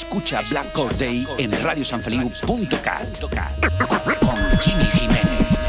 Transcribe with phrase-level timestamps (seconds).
[0.00, 5.60] Escucha Black Day en radiosanfeliu.cat con Jimmy Jiménez.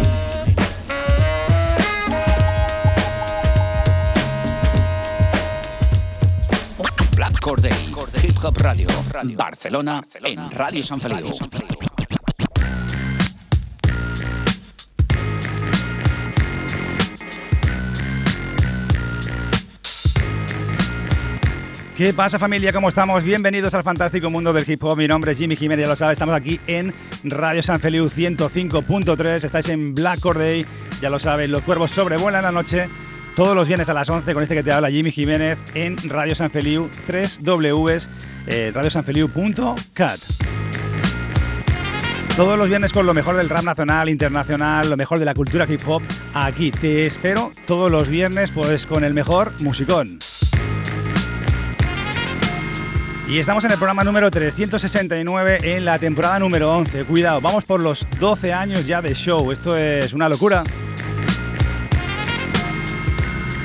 [7.14, 7.74] Black Day,
[8.24, 8.88] Hip Hop Radio,
[9.36, 11.32] Barcelona, en Radio San Feliu.
[22.02, 22.74] ¿Qué pasa familia?
[22.74, 23.24] ¿Cómo estamos?
[23.24, 24.98] Bienvenidos al fantástico mundo del hip hop.
[24.98, 26.92] Mi nombre es Jimmy Jiménez, ya lo sabes, estamos aquí en
[27.24, 29.44] Radio San Feliu 105.3.
[29.44, 30.66] Estáis en Black Corday,
[31.00, 32.90] ya lo sabes, los cuervos sobrevuelan la noche.
[33.36, 36.34] Todos los viernes a las 11 con este que te habla Jimmy Jiménez en Radio
[36.34, 38.10] San Feliu, 3 Ws,
[38.48, 40.20] eh, radiosanfeliu.cat.
[42.36, 45.68] Todos los viernes con lo mejor del rap nacional, internacional, lo mejor de la cultura
[45.70, 46.02] hip hop.
[46.34, 50.18] Aquí te espero todos los viernes pues con el mejor musicón.
[53.32, 57.06] Y estamos en el programa número 369 en la temporada número 11.
[57.06, 59.54] Cuidado, vamos por los 12 años ya de show.
[59.54, 60.66] Esto es una locura.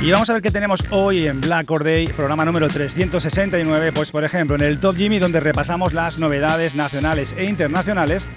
[0.00, 3.91] Y vamos a ver qué tenemos hoy en Black Or Day, programa número 369.
[3.91, 8.28] Pues por ejemplo, en el Top Jimmy, donde repasamos las novedades nacionales e internacionales.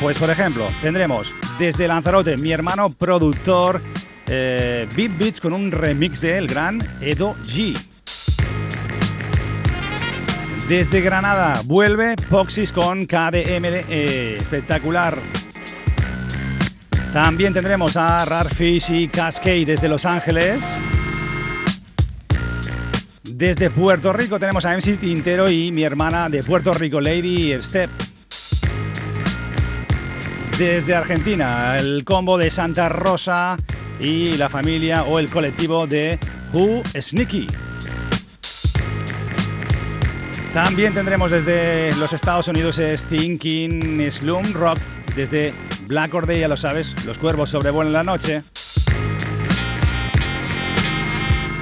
[0.00, 3.82] Pues por ejemplo, tendremos desde Lanzarote, mi hermano productor,
[4.26, 7.76] eh, Beat Beats con un remix de el gran Edo G.
[10.70, 15.18] Desde Granada vuelve Poxis con KDMD eh, espectacular.
[17.12, 20.78] También tendremos a Rarfish y Cascade desde Los Ángeles.
[23.24, 27.90] Desde Puerto Rico tenemos a MC Tintero y mi hermana de Puerto Rico, Lady Step.
[30.56, 33.56] Desde Argentina, el combo de Santa Rosa
[33.98, 36.20] y la familia o el colectivo de
[36.52, 37.48] Who Sneaky.
[40.52, 44.78] También tendremos desde los Estados Unidos Stinking Slum Rock,
[45.14, 45.54] desde
[45.86, 48.42] Black Or Day, ya lo sabes, los cuervos sobrevuelan la noche.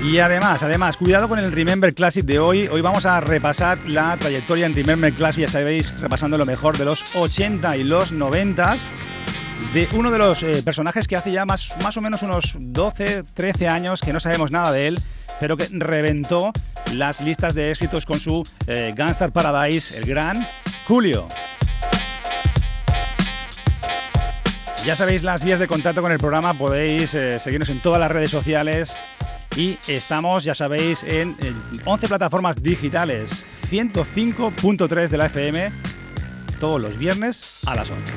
[0.02, 2.66] Y además, además, cuidado con el Remember Classic de hoy.
[2.68, 6.86] Hoy vamos a repasar la trayectoria en Remember Classic, ya sabéis, repasando lo mejor de
[6.86, 8.76] los 80 y los 90
[9.74, 13.24] de uno de los eh, personajes que hace ya más, más o menos unos 12,
[13.34, 14.98] 13 años que no sabemos nada de él,
[15.40, 16.52] pero que reventó
[16.94, 18.94] las listas de éxitos con su eh,
[19.32, 20.46] Paradise, el gran
[20.86, 21.28] Julio.
[24.84, 28.10] Ya sabéis las vías de contacto con el programa, podéis eh, seguirnos en todas las
[28.10, 28.96] redes sociales
[29.56, 31.36] y estamos, ya sabéis, en,
[31.84, 35.72] 11 plataformas digitales, 105.3 de la FM,
[36.60, 38.12] todos los viernes a las 11.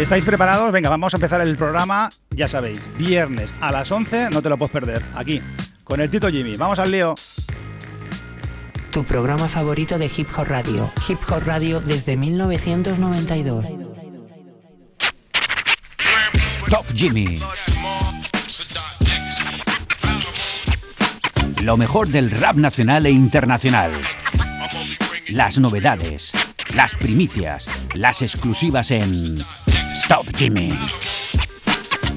[0.00, 0.72] ¿Estáis preparados?
[0.72, 4.56] Venga, vamos a empezar el programa, ya sabéis, viernes a las 11, no te lo
[4.56, 5.42] puedes perder, aquí,
[5.84, 6.54] con el Tito Jimmy.
[6.56, 7.14] Vamos al lío.
[8.90, 10.90] Tu programa favorito de Hip Hop Radio.
[11.06, 13.66] Hip Hop Radio desde 1992.
[16.70, 17.36] Top Jimmy.
[21.60, 23.92] Lo mejor del rap nacional e internacional.
[25.28, 26.32] Las novedades,
[26.74, 29.44] las primicias, las exclusivas en
[30.08, 30.72] Top Jimmy.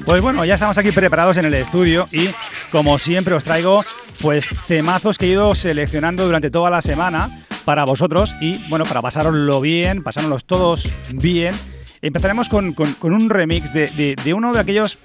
[0.04, 2.28] Pues bueno, ya estamos aquí preparados en el estudio y
[2.70, 3.82] como siempre os traigo
[4.20, 9.00] pues temazos que he ido seleccionando durante toda la semana para vosotros y bueno, para
[9.00, 11.54] pasároslo bien, pasárnoslos todos bien.
[12.02, 14.98] Empezaremos con, un remix de, de uno de aquellos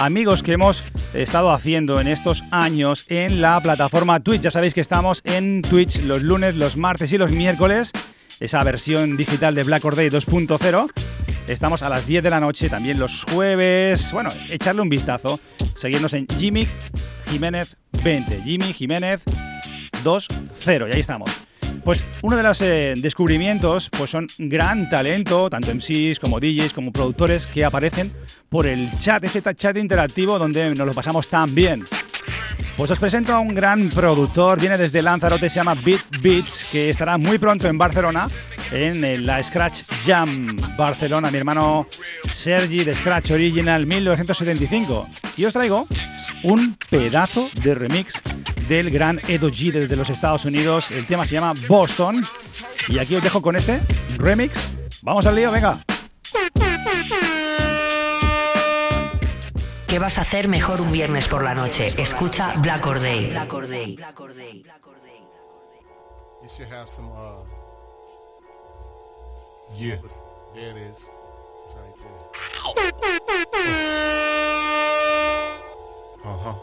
[0.00, 4.40] amigos que hemos estado haciendo en estos años en la plataforma Twitch.
[4.40, 7.92] Ya sabéis que estamos en Twitch los lunes, los martes y los miércoles,
[8.40, 10.90] esa versión digital de Black Or Day 2.0
[11.48, 14.12] Estamos a las 10 de la noche, también los jueves.
[14.12, 15.40] Bueno, echarle un vistazo.
[15.76, 16.68] Seguirnos en Jimmy
[17.26, 18.42] Jiménez 20.
[18.42, 19.22] Jimmy Jiménez
[20.04, 20.88] 2.0.
[20.88, 21.30] Y ahí estamos.
[21.84, 26.92] Pues uno de los eh, descubrimientos pues son gran talento, tanto MCs como DJs, como
[26.92, 28.12] productores que aparecen
[28.50, 31.82] por el chat, ese chat interactivo donde nos lo pasamos tan bien.
[32.78, 36.88] Pues os presento a un gran productor, viene desde Lanzarote, se llama Beat Beats, que
[36.90, 38.28] estará muy pronto en Barcelona,
[38.70, 41.88] en la Scratch Jam Barcelona, mi hermano
[42.28, 45.08] Sergi de Scratch Original 1975.
[45.36, 45.88] Y os traigo
[46.44, 48.14] un pedazo de remix
[48.68, 50.92] del gran Edo G desde los Estados Unidos.
[50.92, 52.24] El tema se llama Boston.
[52.86, 53.80] Y aquí os dejo con este
[54.18, 54.68] remix.
[55.02, 55.84] Vamos al lío, venga.
[59.88, 61.86] ¿Qué vas a hacer mejor un viernes por la noche?
[61.96, 63.30] Escucha Black or Day.
[63.30, 63.96] Black or Day.
[66.42, 67.42] You should have some, uh,
[69.78, 69.96] yeah,
[70.54, 71.08] there it is.
[71.64, 72.28] It's right there.
[76.24, 76.54] Uh huh.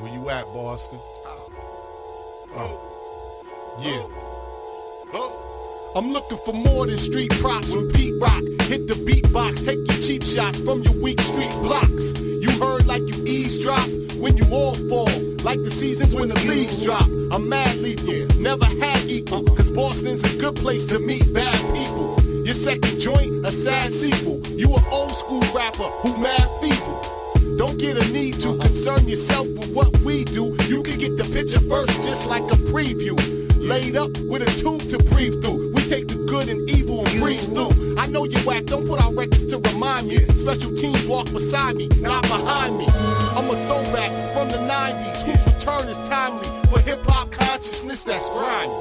[0.00, 1.00] Where you at, Boston?
[2.54, 2.76] Oh.
[3.80, 4.02] Yeah.
[5.14, 5.49] Oh.
[5.96, 9.64] I'm looking for more than street props when Pete Rock hit the beatbox.
[9.64, 12.16] Take your cheap shots from your weak street blocks.
[12.20, 15.10] You heard like you eavesdrop when you all fall.
[15.42, 17.08] Like the seasons when the leaves drop.
[17.32, 19.42] I'm mad lethal, never had equal.
[19.42, 22.22] Cause Boston's a good place to meet bad people.
[22.44, 24.40] Your second joint, a sad sequel.
[24.46, 27.56] You an old school rapper who mad feeble.
[27.56, 30.56] Don't get a need to concern yourself with what we do.
[30.68, 33.18] You can get the picture first, just like a preview.
[33.58, 35.59] Laid up with a tube to breathe through
[36.30, 37.96] good and evil and breeze through.
[37.98, 40.18] I know you whack, don't put out records to remind me.
[40.28, 42.86] Special teams walk beside me, not behind me.
[42.88, 48.28] I'm a throwback from the 90s, whose return is timely for hip hop consciousness that's
[48.30, 48.72] grimy.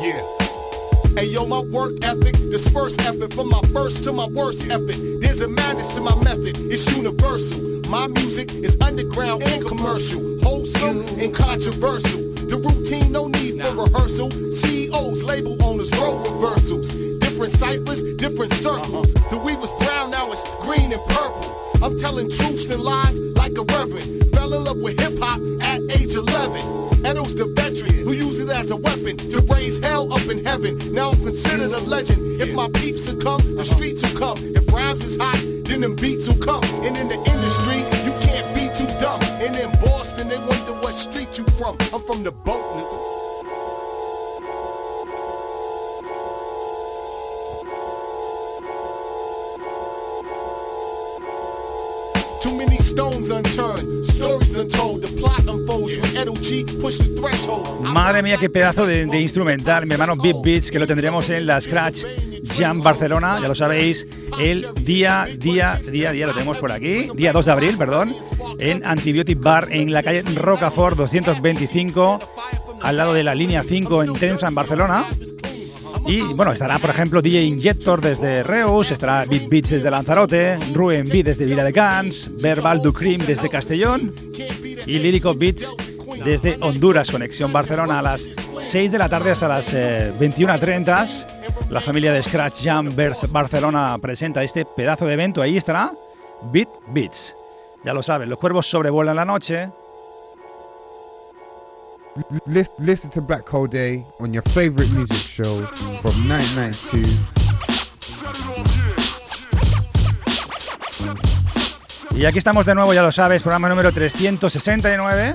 [0.00, 0.22] Yeah.
[1.16, 4.96] Hey yo, my work ethic, disperse effort from my first to my worst effort.
[5.20, 7.73] There's a madness to my method, it's universal.
[7.94, 12.22] My music is underground and commercial, wholesome and controversial.
[12.50, 14.32] The routine, no need for rehearsal.
[14.50, 16.92] CEOs, label owners, role reversals.
[17.20, 19.14] Different ciphers, different circles.
[19.30, 21.54] The weed was brown, now it's green and purple.
[21.84, 24.28] I'm telling truths and lies like a reverend.
[24.34, 27.06] Fell in love with hip hop at age 11.
[27.06, 30.76] Edo's the veteran who used it as a weapon to raise hell up in heaven.
[30.92, 32.42] Now I'm considered a legend.
[32.42, 34.38] If my peeps will come, the streets will come.
[34.56, 36.64] If rhymes is hot, then them beats will come.
[36.84, 37.83] And in the industry,
[39.04, 39.20] dumb.
[39.44, 41.76] And in Boston, they wonder what street you from.
[41.92, 42.96] I'm from the boat, nigga.
[52.40, 55.02] Too many stones unturned, stories untold.
[55.02, 57.80] The plot unfolds when Edo G push the threshold.
[57.82, 61.46] Madre mía, qué pedazo de, de instrumental, mi hermano Beat Beats, que lo tendremos en
[61.46, 62.04] la Scratch
[62.44, 64.06] Jam Barcelona, ya lo sabéis,
[64.38, 68.14] el día, día, día, día, lo tenemos por aquí, día 2 de abril, perdón,
[68.58, 72.18] en Antibiotic Bar en la calle Rocafort 225,
[72.82, 75.06] al lado de la línea 5 en Tensa, en Barcelona.
[76.06, 81.06] Y bueno, estará por ejemplo DJ Injector desde Reus, estará Beat Beats desde Lanzarote, Ruen
[81.06, 84.12] B desde Vila de Cans, Verbal Ducrim desde Castellón
[84.86, 85.74] y Lírico Beats
[86.24, 88.28] desde Honduras, conexión Barcelona a las
[88.60, 91.06] 6 de la tarde hasta las 21.30.
[91.06, 92.90] Eh, la familia de Scratch Jam
[93.30, 95.40] Barcelona presenta este pedazo de evento.
[95.40, 95.92] Ahí estará
[96.52, 97.34] Beat Beats.
[97.84, 99.68] Ya lo saben, los cuervos sobrevuelan la noche,
[102.78, 105.66] Listen to Black Hole Day on your favorite music show
[106.00, 107.34] from 1992.
[112.16, 115.34] Y aquí estamos de nuevo, ya lo sabes, programa número 369.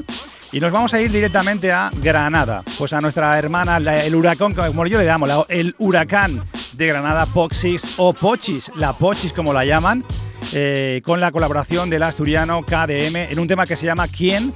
[0.53, 4.87] Y nos vamos a ir directamente a Granada, pues a nuestra hermana, el huracán, como
[4.87, 6.41] yo le llamo, el huracán
[6.73, 10.05] de Granada, Poxis o Pochis, la Pochis como la llaman,
[10.53, 14.53] eh, con la colaboración del asturiano KDM en un tema que se llama ¿Quién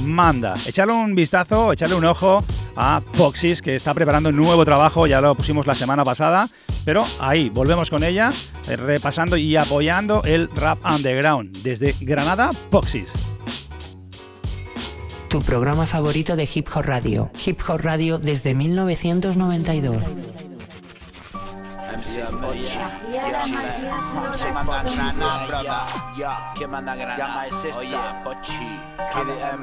[0.00, 0.54] manda.
[0.66, 2.44] Echarle un vistazo, echarle un ojo
[2.76, 6.48] a Poxis, que está preparando un nuevo trabajo, ya lo pusimos la semana pasada,
[6.84, 8.32] pero ahí volvemos con ella,
[8.68, 11.56] eh, repasando y apoyando el rap underground.
[11.62, 13.12] Desde Granada, Poxis.
[15.28, 17.30] Tu programa favorito de Hip Hop Radio.
[17.44, 20.02] Hip Hop Radio desde 1992.
[22.16, 22.22] Se
[24.52, 25.46] manda grana.
[26.16, 27.16] Ya, ¿quién manda grana?
[27.18, 27.78] Llama es esta.
[27.78, 28.80] Oye, Pochi,
[29.12, 29.60] KDM,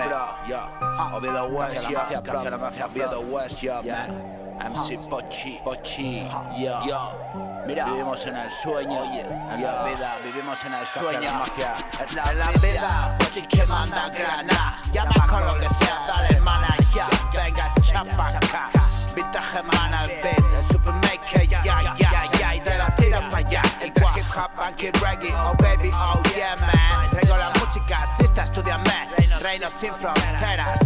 [0.47, 0.69] ya.
[1.13, 2.21] Oviedo West, ya.
[2.21, 6.29] Café la mafia, Oviedo West, ya, MC Pochi, Pochi,
[6.59, 6.79] ya.
[7.65, 11.73] Mira, vivimos en el sueño, oye, en la vida, vivimos en el sueño, mafia.
[12.05, 12.23] Es la,
[12.61, 14.79] vida, Pochi que manda grana.
[14.91, 17.07] Llama con lo que sea, dale hermana, ya.
[17.33, 18.69] Venga, chapa acá.
[19.15, 21.95] Vintage man al beat, el supermaker, ya, ya,
[23.13, 23.61] de la tira pa' allá.
[23.81, 27.09] El hip hop, and reggae, oh baby, oh yeah man.
[27.09, 29.09] Traigo la música, sistas, estudiame.
[29.41, 30.79] Reino sin fronteras,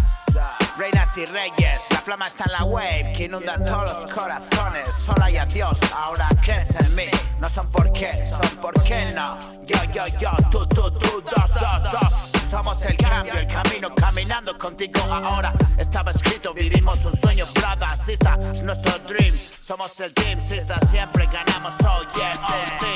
[0.77, 1.81] reinas y reyes.
[1.89, 4.88] La flama está en la wave que inunda todos los corazones.
[5.05, 7.05] Sola y adiós, ahora crees en mí.
[7.39, 9.38] No son por qué, son por qué no.
[9.65, 12.37] Yo, yo, yo, tú, tú, tú, dos, dos, dos.
[12.50, 15.54] Somos el cambio, el camino caminando contigo ahora.
[15.77, 19.36] Estaba escrito, vivimos un sueño, brother, está nuestro dream.
[19.36, 22.88] Somos el team, sister, siempre ganamos, oh yes, sí,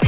[0.00, 0.05] sí.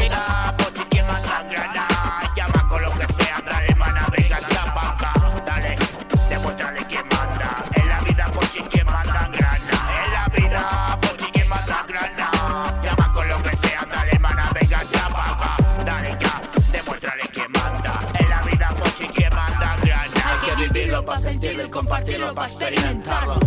[22.27, 23.39] Para experimentarlo.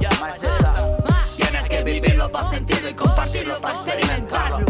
[0.00, 0.74] Llama esta.
[1.36, 4.66] Tienes que vivirlo para sentirlo y compartirlo para experimentarlo.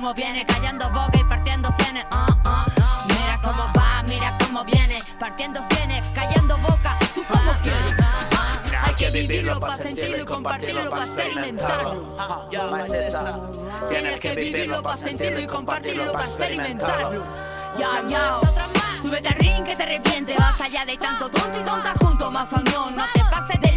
[0.00, 2.06] Cómo viene, callando boca y partiendo cienes.
[2.10, 3.08] Uh, uh.
[3.08, 6.96] Mira cómo va, mira cómo viene, partiendo cienes, callando boca.
[7.14, 7.92] ¿Tú cómo quieres?
[8.82, 12.16] Hay que vivirlo para sentirlo y compartirlo para experimentarlo.
[13.90, 17.26] Tienes que vivirlo para sentirlo y compartirlo para experimentarlo.
[17.76, 18.40] Ya, ya.
[19.02, 22.50] Súbete al ring que te arrepiente, vas allá de tanto tonto y tonta junto, más
[22.52, 23.69] unión, no te pases de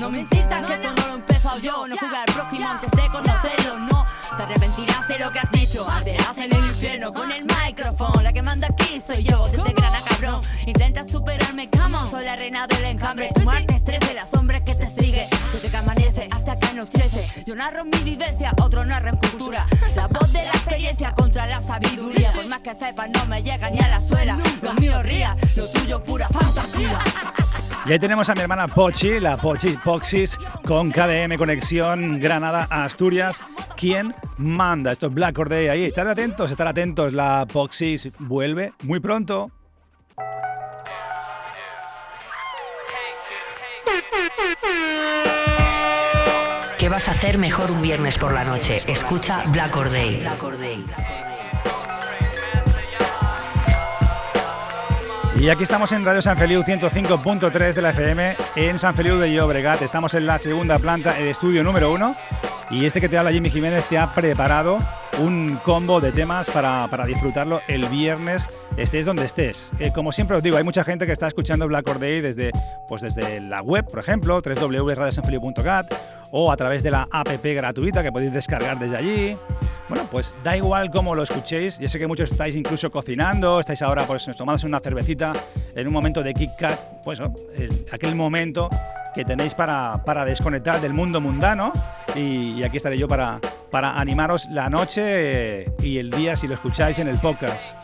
[0.00, 1.06] no me insistas que esto no.
[1.06, 5.18] lo he empezado yo, no jugar al prójimo antes de conocerlo, no, te arrepentirás de
[5.18, 9.02] lo que has dicho, arderás en el infierno con el micrófono, la que manda aquí
[9.06, 13.42] soy yo, desde grana cabrón, intenta superarme, come on, soy la reina del encambre, tu
[13.42, 17.84] martes 13, las hombres que te sigue, desde que amanece hasta que anochece, yo narro
[17.84, 19.66] mi vivencia, otro narra en cultura,
[19.96, 23.68] la voz de la experiencia contra la sabiduría, por más que sepas no me llega
[23.68, 26.98] ni a la suela, lo mío ría, lo tuyo pura fantasía.
[27.86, 33.40] Y ahí tenemos a mi hermana Pochi, la Pochi Poxis, con KDM Conexión Granada Asturias.
[33.76, 34.92] ¿Quién manda?
[34.92, 35.84] Esto es Black Or Day ahí.
[35.84, 37.14] Estar atentos, estar atentos.
[37.14, 39.50] La Poxis vuelve muy pronto.
[46.78, 48.78] ¿Qué vas a hacer mejor un viernes por la noche?
[48.86, 50.26] Escucha Black Or Day.
[55.40, 59.32] Y aquí estamos en Radio San Feliu 105.3 de la FM en San Feliu de
[59.32, 59.80] Llobregat.
[59.80, 62.14] Estamos en la segunda planta, el estudio número uno.
[62.68, 64.76] Y este que te habla Jimmy Jiménez te ha preparado
[65.18, 69.70] un combo de temas para, para disfrutarlo el viernes, estés donde estés.
[69.78, 72.50] Eh, como siempre os digo, hay mucha gente que está escuchando Black Or Day desde,
[72.88, 75.92] pues desde la web, por ejemplo, www.radiosanfeliu.cat
[76.32, 79.38] o a través de la app gratuita que podéis descargar desde allí.
[79.88, 81.78] Bueno, pues da igual cómo lo escuchéis.
[81.78, 85.32] Ya sé que muchos estáis incluso cocinando, estáis ahora pues tomándose una cervecita
[85.74, 87.20] en un momento de kick cut, pues
[87.90, 88.70] aquel momento
[89.14, 91.72] que tenéis para, para, desconectar del mundo mundano
[92.14, 96.98] y, aquí estaré yo para, para animaros la noche y el día si lo escucháis
[97.00, 97.74] en el podcast.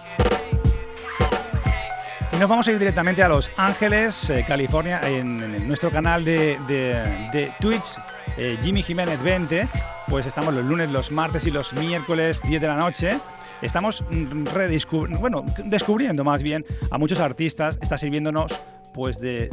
[2.36, 7.54] Y nos vamos a ir directamente a Los Ángeles, eh, California, en, nuestro canal de,
[7.60, 7.96] Twitch
[8.36, 9.66] eh, Jimmy Jiménez 20,
[10.06, 13.16] pues estamos los lunes, los martes y los miércoles 10 de la noche.
[13.62, 14.04] Estamos
[14.52, 18.52] redescubriendo, descubriendo más bien a muchos artistas, está sirviéndonos
[18.92, 19.48] pues de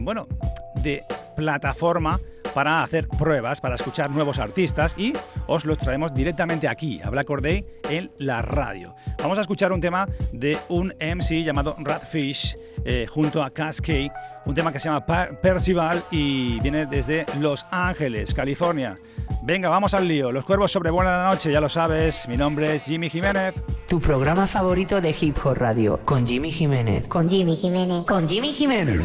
[0.00, 0.26] bueno,
[0.82, 1.04] de
[1.36, 2.18] plataforma
[2.56, 5.12] para hacer pruebas, para escuchar nuevos artistas y
[5.46, 8.94] os los traemos directamente aquí, a Black Or Day, en la radio.
[9.18, 14.10] Vamos a escuchar un tema de un MC llamado Ratfish eh, junto a Cascade,
[14.46, 15.04] un tema que se llama
[15.42, 18.94] Percival y viene desde Los Ángeles, California.
[19.42, 20.32] Venga, vamos al lío.
[20.32, 22.26] Los cuervos sobrevuelan la noche, ya lo sabes.
[22.26, 23.52] Mi nombre es Jimmy Jiménez.
[23.86, 27.06] Tu programa favorito de Hip Hop Radio, con Jimmy Jiménez.
[27.06, 28.06] Con Jimmy Jiménez.
[28.06, 29.00] Con Jimmy Jiménez.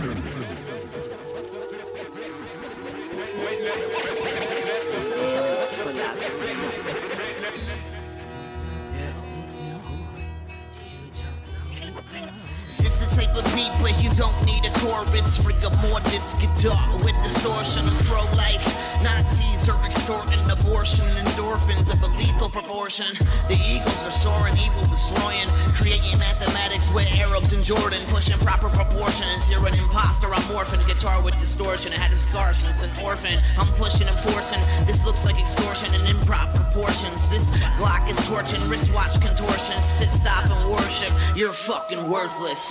[14.21, 18.69] Don't need a chorus, ring a mortis guitar with distortion of pro-life.
[19.01, 23.17] Nazis are extorting abortion, endorphins of a lethal proportion.
[23.49, 29.49] The eagles are soaring, evil destroying, creating mathematics with Arabs and Jordan, pushing proper proportions.
[29.49, 31.91] You're an imposter, I'm morphing guitar with distortion.
[31.91, 33.41] I had a scar since an orphan.
[33.57, 34.61] I'm pushing and forcing.
[34.85, 37.27] This looks like extortion in improper proportions.
[37.33, 37.49] This
[37.81, 39.83] Glock is torching, wristwatch contortions.
[39.83, 41.11] Sit, stop, and worship.
[41.35, 42.69] You're fucking worthless.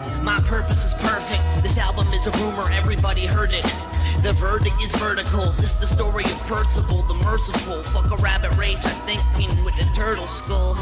[0.26, 1.40] My purpose is perfect.
[1.62, 3.62] This album is a rumor, everybody heard it.
[4.24, 5.52] The verdict is vertical.
[5.52, 7.84] This the story of Percival, the merciful.
[7.84, 10.74] Fuck a rabbit race, I'm thinking with a turtle skull.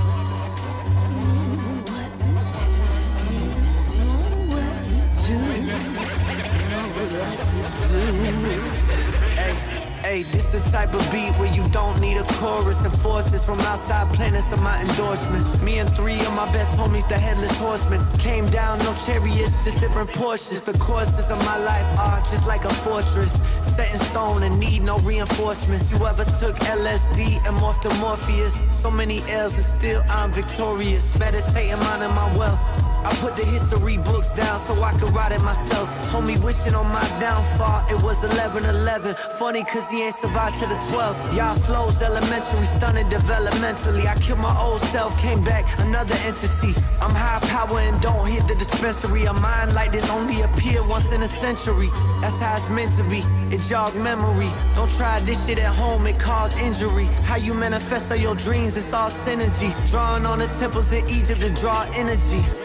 [10.15, 13.59] Hey, this the type of beat where you don't need a chorus and forces from
[13.63, 15.61] outside planets of my endorsements.
[15.61, 19.81] Me and three of my best homies, the headless horsemen, came down, no chariots, just
[19.81, 20.63] different portions.
[20.63, 24.85] The courses of my life are just like a fortress, set in stone and need
[24.85, 25.91] no reinforcements.
[25.91, 28.63] You ever took LSD and morphed to Morpheus?
[28.71, 31.19] So many L's and still I'm victorious.
[31.19, 32.84] Meditating, minding my wealth.
[33.05, 35.89] I put the history books down so I could write it myself.
[36.11, 39.15] Homie wishing on my downfall, it was 11 11.
[39.39, 41.37] Funny cause he ain't survived to the 12th.
[41.37, 44.07] Y'all flows elementary, stunning developmentally.
[44.07, 46.73] I killed my old self, came back, another entity.
[47.03, 49.25] I'm high power and don't hit the dispensary.
[49.27, 51.89] A mind like this only appear once in a century.
[52.23, 53.21] That's how it's meant to be.
[53.55, 54.49] It jog memory.
[54.77, 57.05] Don't try this shit at home, it cause injury.
[57.25, 59.71] How you manifest all your dreams, it's all synergy.
[59.91, 62.64] Drawing on the temples in Egypt to draw energy.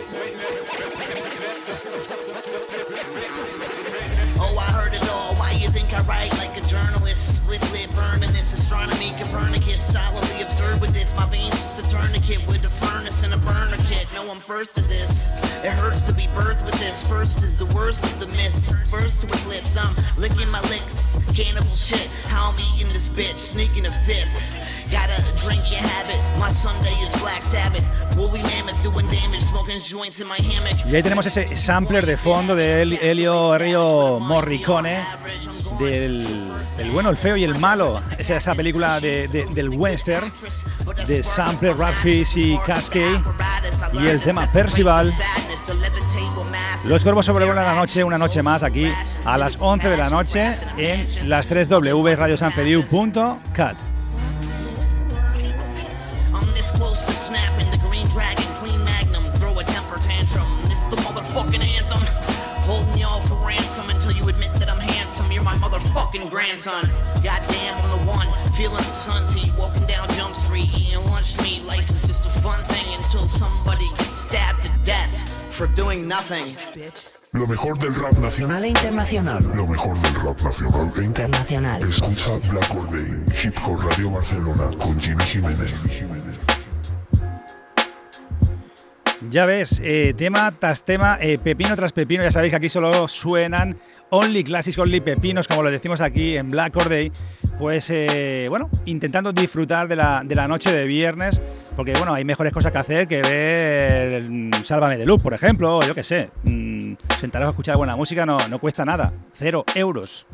[9.19, 9.91] Copernicus.
[9.91, 11.13] Solidly observed with this.
[11.15, 14.07] My veins just a tourniquet with a furnace and a burner kit.
[14.13, 15.27] No, I'm first to this.
[15.63, 17.05] It hurts to be birthed with this.
[17.07, 18.73] First is the worst of the myths.
[18.89, 19.75] First to eclipse.
[19.77, 21.19] I'm licking my lips.
[21.35, 22.07] Cannibal shit.
[22.31, 23.37] How I'm eating this bitch.
[23.37, 24.68] Sneaking a fifth.
[24.91, 26.19] Habit.
[26.39, 27.83] My Sunday is Black Sabbath.
[28.17, 29.43] Woolly mammoth doing damage.
[29.43, 30.85] Smoking joints in my hammock.
[30.85, 34.99] Y ahí tenemos ese sampler de fondo de El- Elio Río Morricone
[35.79, 36.25] del
[36.79, 38.01] el bueno, el feo y el malo.
[38.17, 40.31] Esa, esa película de- de- del western
[41.05, 43.21] de Sampler, Ratfish y Cascade
[43.93, 45.11] y el tema Percival.
[46.85, 48.91] Los Corvos sobrevuelan la noche, una noche más aquí
[49.25, 52.15] a las 11 de la noche en las 3 W
[66.49, 66.83] grandson.
[67.23, 68.27] Goddamn, I'm the one.
[68.53, 71.63] Feeling the sun's heat, walking down Jump Street, eating lunch meat.
[71.65, 75.13] Life is just a fun thing until somebody gets stabbed to death
[75.51, 76.55] for doing nothing.
[77.33, 78.63] Lo mejor del rap nacional.
[78.63, 79.43] E internacional.
[79.55, 81.83] Lo mejor del rap nacional e internacional.
[81.83, 86.18] Escucha Black Or Day, Hip Hop Radio Barcelona con Jimmy Jiménez.
[89.27, 92.23] Ya ves, eh, tema tras tema, eh, pepino tras pepino.
[92.23, 93.77] Ya sabéis que aquí solo suenan
[94.09, 97.11] Only Classics, Only Pepinos, como lo decimos aquí en Black Or Day.
[97.57, 101.41] Pues eh, bueno, intentando disfrutar de la, de la noche de viernes,
[101.75, 105.77] porque bueno, hay mejores cosas que hacer que ver mm, Sálvame de Luz, por ejemplo,
[105.77, 106.29] o yo qué sé.
[106.43, 110.25] mm, sentaros a escuchar buena música no, no cuesta nada, cero euros.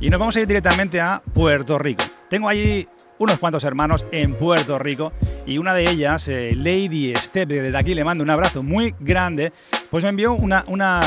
[0.00, 2.04] Y nos vamos a ir directamente a Puerto Rico.
[2.28, 2.86] Tengo allí
[3.18, 5.12] unos cuantos hermanos en Puerto Rico
[5.46, 9.52] y una de ellas, eh, Lady Step, desde aquí le mando un abrazo muy grande,
[9.90, 10.64] pues me envió una,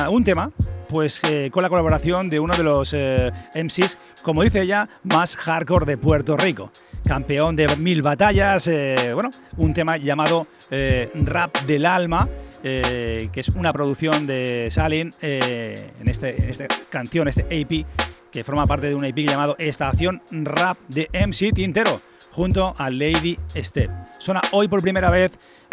[0.10, 0.52] un tema
[0.88, 5.36] pues eh, con la colaboración de uno de los eh, MCs, como dice ella, más
[5.36, 6.72] hardcore de Puerto Rico.
[7.06, 12.28] Campeón de mil batallas, eh, bueno, un tema llamado Rap del Alma,
[12.62, 17.86] que es una producción de Salin en, este, en esta canción, este AP,
[18.32, 23.38] que forma parte de un EP llamado Estación Rap de MC Tintero, junto a Lady
[23.56, 23.90] Step.
[24.20, 25.32] Suena hoy por primera vez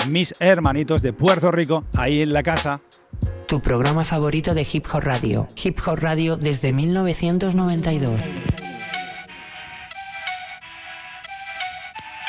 [0.09, 2.81] mis hermanitos de Puerto Rico, ahí en la casa.
[3.47, 5.49] Tu programa favorito de Hip Hop Radio.
[5.63, 8.21] Hip Hop Radio desde 1992.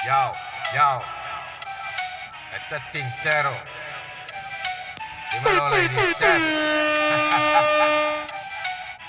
[0.06, 0.32] Yo,
[0.76, 1.02] yo.
[2.56, 3.52] Este es Tintero.
[5.32, 5.96] Dímelo, Lady.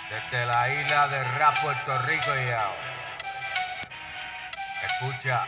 [0.08, 2.76] Desde la isla de Rap, Puerto Rico, yo.
[4.86, 5.44] Escucha.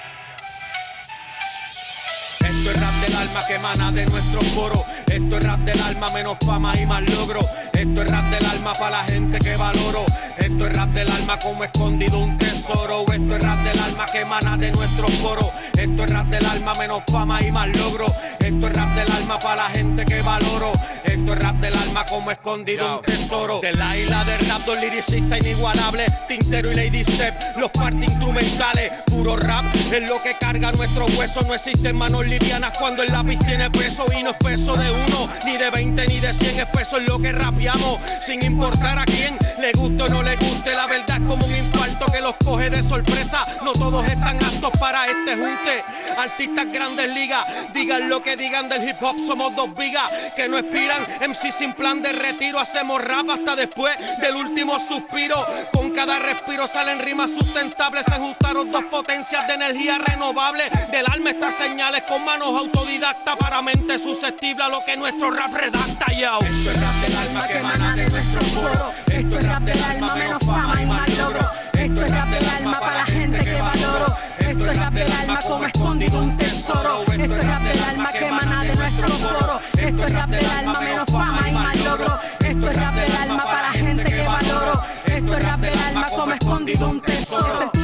[2.40, 4.84] Esto es rap del alma que emana de nuestro foro.
[5.06, 7.40] Esto es rap del alma, menos fama y más logro.
[7.72, 10.04] Esto es rap del alma para la gente que valoro.
[10.36, 13.04] Esto es rap del alma como escondido un tesoro.
[13.12, 15.52] Esto es rap del alma que emana de nuestro foro.
[15.72, 18.06] Esto es rap del alma, menos fama y más logro.
[18.48, 20.72] Esto es rap del alma para la gente que valoro.
[21.04, 23.60] Esto es rap del alma como escondido un tesoro.
[23.60, 26.10] De la isla del rap, dos liricistas inigualables.
[26.26, 28.90] Tintero y Lady Step, los partes instrumentales.
[29.04, 31.42] Puro rap es lo que carga nuestro hueso.
[31.42, 34.06] No existen manos livianas cuando el lápiz tiene peso.
[34.18, 36.60] Y no es peso de uno, ni de 20, ni de 100.
[36.60, 40.36] Es peso en lo que rapeamos, sin importar a quién le guste o no le
[40.36, 40.74] guste.
[40.74, 43.40] La verdad es como un infarto que lo los coge de sorpresa.
[43.64, 45.82] No todos están aptos para este junte.
[46.18, 50.58] Artistas grandes ligas, digan lo que digan del hip hop, somos dos vigas que no
[50.58, 51.02] expiran.
[51.20, 55.44] MC sin plan de retiro, hacemos rap hasta después del último suspiro.
[55.72, 60.70] Con cada respiro salen rimas sustentables, se ajustaron dos potencias de energía renovable.
[60.90, 65.52] Del alma estas señales con manos autodidactas para mente susceptible a lo que nuestro rap
[65.52, 66.38] redacta, yo.
[66.38, 68.92] Esto es rap del alma que emana de nuestro foro.
[69.06, 71.40] Esto es rap del alma menos fama y más logro.
[71.72, 74.27] Esto es rap del alma para la gente que valoro.
[74.48, 77.02] Esto es rap del alma como escondido un tesoro.
[77.02, 79.60] Esto es rap del alma que emana de nuestro foro.
[79.78, 82.18] Esto es rap del alma menos fama y más logro.
[82.40, 84.82] Esto es rap del alma para gente que valoro.
[85.04, 87.77] Esto es rap del alma como escondido un tesoro.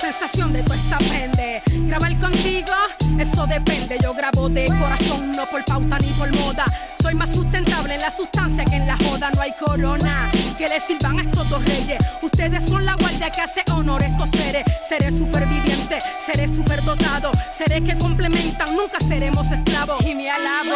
[0.00, 1.62] Sensación de tu esta pende.
[1.86, 2.72] Grabar contigo,
[3.18, 3.96] eso depende.
[4.02, 6.64] Yo grabo de corazón, no por pauta ni por moda.
[7.00, 9.30] Soy más sustentable en la sustancia que en la joda.
[9.30, 11.98] No hay corona que le sirvan a estos dos reyes.
[12.22, 14.64] Ustedes son la guardia que hace honor a estos seres.
[14.88, 17.30] Seré superviviente, seré superdotado.
[17.56, 20.04] Seré que complementan, nunca seremos esclavos.
[20.04, 20.73] Y me alabo.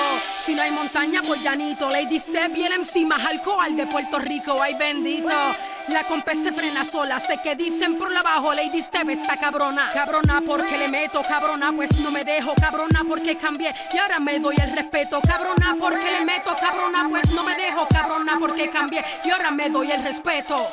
[0.48, 1.90] Si no hay montaña, pues llanito.
[1.90, 4.56] Lady Step y el MC más alcohol de Puerto Rico.
[4.58, 5.28] Ay, bendito.
[5.88, 9.90] La compa se frena sola, sé que dicen por la abajo, Lady Step está cabrona.
[9.92, 14.38] Cabrona porque le meto, cabrona pues no me dejo, cabrona porque cambié y ahora me
[14.38, 15.20] doy el respeto.
[15.20, 19.68] Cabrona porque le meto, cabrona pues no me dejo, cabrona porque cambié y ahora me
[19.68, 20.66] doy el respeto.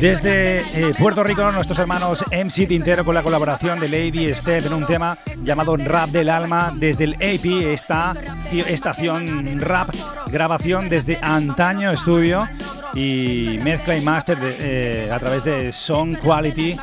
[0.00, 4.72] Desde eh, Puerto Rico, nuestros hermanos MC Tintero con la colaboración de Lady Step en
[4.72, 6.72] un tema llamado Rap del Alma.
[6.74, 8.14] Desde el AP, esta
[8.50, 9.88] estación rap,
[10.30, 12.48] grabación desde Antaño Estudio
[12.94, 16.76] y mezcla y master de, eh, a través de Song Quality.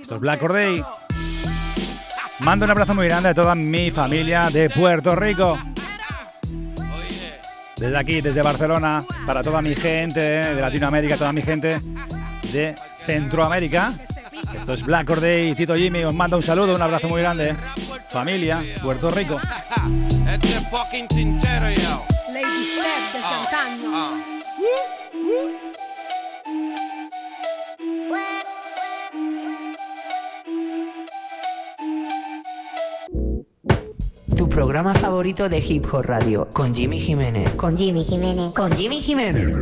[0.00, 0.82] Esto es Black Corday.
[2.40, 5.58] Mando un abrazo muy grande a toda mi familia de Puerto Rico.
[7.76, 11.80] Desde aquí, desde Barcelona, para toda mi gente de Latinoamérica, toda mi gente
[12.52, 13.94] de Centroamérica.
[14.56, 16.04] Esto es Black Corday y Tito Jimmy.
[16.04, 17.56] Os mando un saludo, un abrazo muy grande.
[18.08, 19.40] Familia, Puerto Rico.
[20.28, 22.04] Este es fucking Tintero, yo.
[22.32, 23.24] Lady Step
[34.36, 37.50] Tu programa favorito de Hip Hop Radio con Jimmy Jiménez.
[37.54, 38.52] Con Jimmy Jiménez.
[38.52, 39.56] Con Jimmy Jiménez.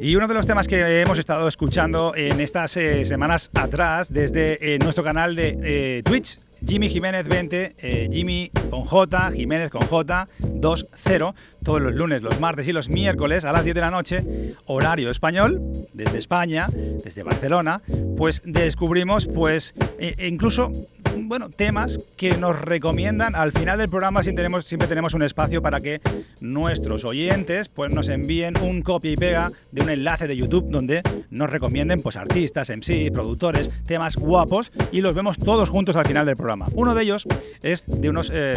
[0.00, 4.74] Y uno de los temas que hemos estado escuchando en estas eh, semanas atrás desde
[4.74, 9.82] eh, nuestro canal de eh, Twitch, Jimmy Jiménez 20, eh, Jimmy con J, Jiménez con
[9.82, 13.90] J, 2-0, todos los lunes, los martes y los miércoles a las 10 de la
[13.90, 14.24] noche,
[14.66, 15.60] horario español,
[15.92, 17.80] desde España, desde Barcelona,
[18.16, 20.72] pues descubrimos pues e- e incluso
[21.16, 26.00] bueno, temas que nos recomiendan al final del programa siempre tenemos, un espacio para que
[26.40, 31.02] nuestros oyentes pues nos envíen un copia y pega de un enlace de YouTube donde
[31.30, 36.26] nos recomienden pues artistas, MC, productores, temas guapos y los vemos todos juntos al final
[36.26, 36.51] del programa.
[36.74, 37.26] Uno de ellos
[37.62, 38.54] es de unos eh,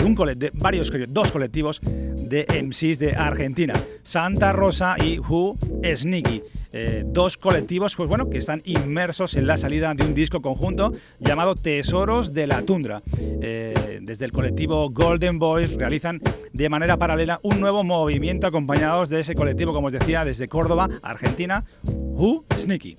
[0.53, 6.41] varios dos colectivos de MCs de Argentina, Santa Rosa y Who Sneaky.
[6.77, 10.91] Eh, dos colectivos pues bueno, que están inmersos en la salida de un disco conjunto
[11.19, 13.01] llamado Tesoros de la Tundra.
[13.17, 16.19] Eh, desde el colectivo Golden Boys realizan
[16.51, 20.89] de manera paralela un nuevo movimiento acompañados de ese colectivo, como os decía, desde Córdoba,
[21.01, 22.97] Argentina, Who Sneaky.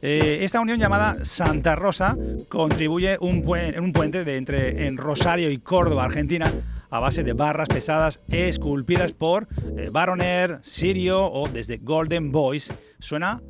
[0.00, 2.16] Eh, esta unión llamada Santa Rosa
[2.48, 6.50] contribuye un, un puente de entre en Rosario y Córdoba, Argentina,
[6.90, 12.72] a base de barras pesadas esculpidas por eh, Baroner, Sirio o desde Golden Boys.
[13.00, 13.40] Suena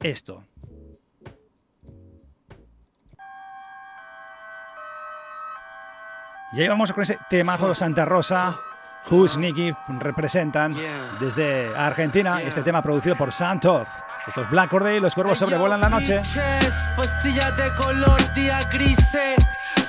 [0.00, 0.44] esto.
[6.52, 8.58] Y ahí vamos con ese temazo Santa Rosa.
[9.10, 10.74] Who's Nicky representan
[11.20, 13.86] desde Argentina este tema producido por Santos.
[14.26, 16.20] Esto es Black Corday, los cuervos sobrevuelan la noche.
[16.96, 19.36] Pastillas de color, día grises.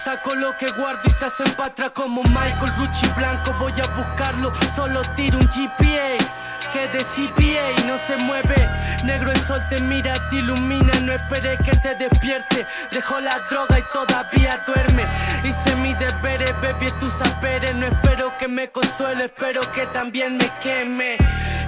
[0.03, 3.53] Saco lo que guardo y se hacen para atrás como Michael Rucci Blanco.
[3.60, 6.46] Voy a buscarlo, solo tiro un GPA.
[6.74, 8.56] Que de CPA no se mueve.
[9.04, 10.91] Negro el sol te mira, te ilumina.
[11.02, 12.65] No esperes que te despierte.
[12.91, 15.06] Dejó la droga y todavía duerme.
[15.43, 17.74] Hice mi deberes, baby, tus saberes.
[17.76, 21.17] No espero que me consuele, espero que también me queme.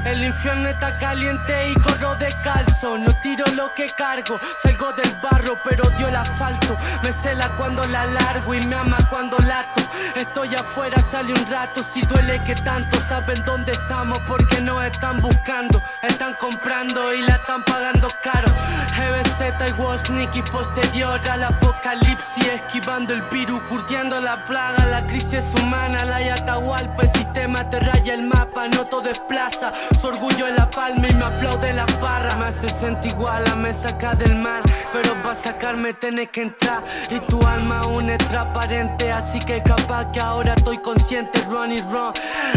[0.06, 2.98] El infierno está caliente y corro descalzo.
[2.98, 6.78] No tiro lo que cargo, salgo del barro, pero dio el asfalto.
[7.04, 9.82] Me cela cuando la largo y me ama cuando lato.
[10.16, 11.84] Estoy afuera, sale un rato.
[11.84, 15.82] Si duele que tanto, saben dónde estamos porque nos están buscando.
[16.02, 18.48] Están comprando y la están pagando caro.
[18.96, 22.48] GBZ y Wozniak posterior al apocalipsis.
[22.48, 24.86] Esquivando el virus, curtiendo la plaga.
[24.86, 27.04] La crisis humana, la Yatahualpa.
[27.04, 29.72] El sistema te raya el mapa, no todo es plaza.
[30.00, 32.36] Su orgullo en la palma y me aplaude la barra.
[32.36, 34.62] Me hace sentir igual, me saca del mar.
[34.94, 36.84] Pero para sacarme tenés que entrar.
[37.10, 39.12] Y tu alma aún es transparente.
[39.12, 41.42] Así que capaz que ahora estoy consciente.
[41.50, 42.14] Run y run.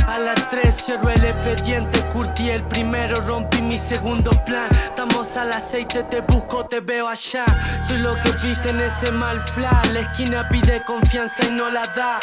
[0.07, 2.01] A las 3 cierro el expediente.
[2.12, 4.68] Curtí el primero, rompí mi segundo plan.
[4.85, 7.45] Estamos al aceite, te busco, te veo allá.
[7.88, 9.90] Soy lo que viste en ese mal flash.
[9.92, 12.21] La esquina pide confianza y no la da.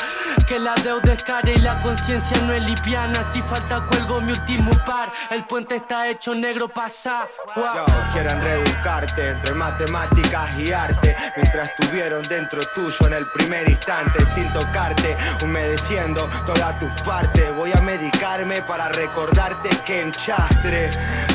[0.48, 3.24] Que la deuda es cara y la conciencia no es liviana.
[3.34, 4.98] Si falta cuelgo mi último par.
[5.29, 7.27] El puente está hecho negro, pasa.
[7.55, 11.15] Yo, quieren reeducarte entre matemáticas y arte.
[11.35, 17.55] Mientras estuvieron dentro tuyo en el primer instante, sin tocarte, humedeciendo todas tus partes.
[17.55, 20.91] Voy a medicarme para recordarte que enchastre.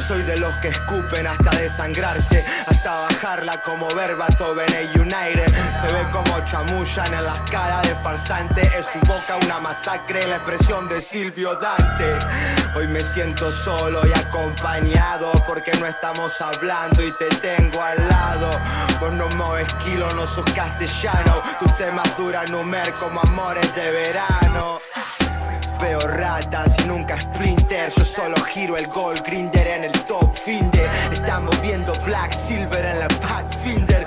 [0.06, 5.46] Soy de los que escupen hasta desangrarse, hasta bajarla como verbato Bene United.
[5.80, 8.60] Se ve como chamullan en las caras de farsante.
[8.78, 12.18] Es su boca una masacre, la expresión de Silvio Dante.
[12.76, 18.50] Hoy me siento solo y acompañado porque no estamos hablando y te tengo al lado.
[19.00, 21.42] Vos no mueves kilo, no sos castellano.
[21.58, 24.80] Tus temas duran numer como amores de verano.
[25.84, 27.92] Veo ratas y nunca sprinter.
[27.94, 30.88] Yo solo giro el gol, grinder en el top finder.
[31.12, 34.06] Estamos viendo Black Silver en la Pathfinder.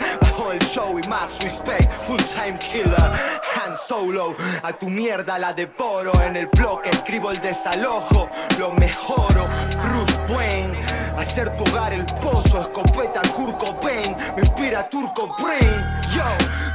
[0.51, 3.11] El show y más respect, full time killer.
[3.55, 6.11] Han Solo, a tu mierda la devoro.
[6.21, 9.49] En el bloque escribo el desalojo, lo mejoro.
[9.81, 10.77] Bruce Wayne,
[11.17, 12.61] hacer tu hogar el pozo.
[12.61, 15.85] Escopeta Kurt Cobain, me inspira Turco Brain.
[16.15, 16.23] Yo,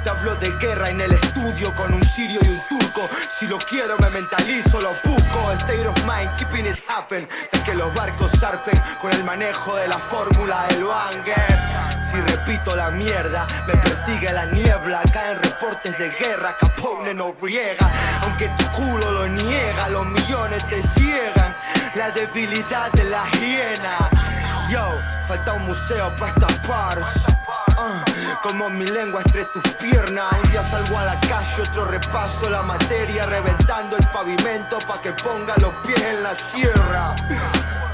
[0.05, 3.09] te hablo de guerra en el estudio con un sirio y un turco.
[3.39, 5.53] Si lo quiero, me mentalizo, lo busco.
[5.53, 7.29] State of mind, keeping it happen.
[7.53, 11.59] De que los barcos zarpen con el manejo de la fórmula del banger.
[12.13, 15.03] Si repito la mierda, me persigue la niebla.
[15.13, 17.91] Caen reportes de guerra, Capone no riega.
[18.23, 21.55] Aunque tu culo lo niega, los millones te ciegan.
[21.95, 24.11] La debilidad de la hiena.
[24.71, 27.07] Yo, falta un museo para estas pars.
[27.79, 28.05] Ah,
[28.43, 30.33] como mi lengua entre tus piernas.
[30.43, 35.13] Un día salgo a la calle, otro repaso la materia, reventando el pavimento pa' que
[35.13, 37.15] ponga los pies en la tierra.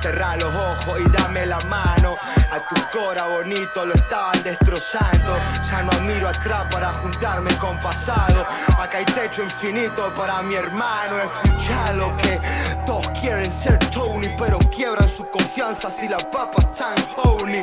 [0.01, 2.17] Cerra los ojos y dame la mano.
[2.51, 5.37] A tu cora bonito lo estaban destrozando.
[5.69, 8.47] Ya no miro atrás para juntarme con pasado.
[8.79, 11.17] Acá hay techo infinito para mi hermano.
[11.19, 12.41] Escucha lo que
[12.87, 17.63] todos quieren ser Tony, pero quiebran su confianza si la papa están honey.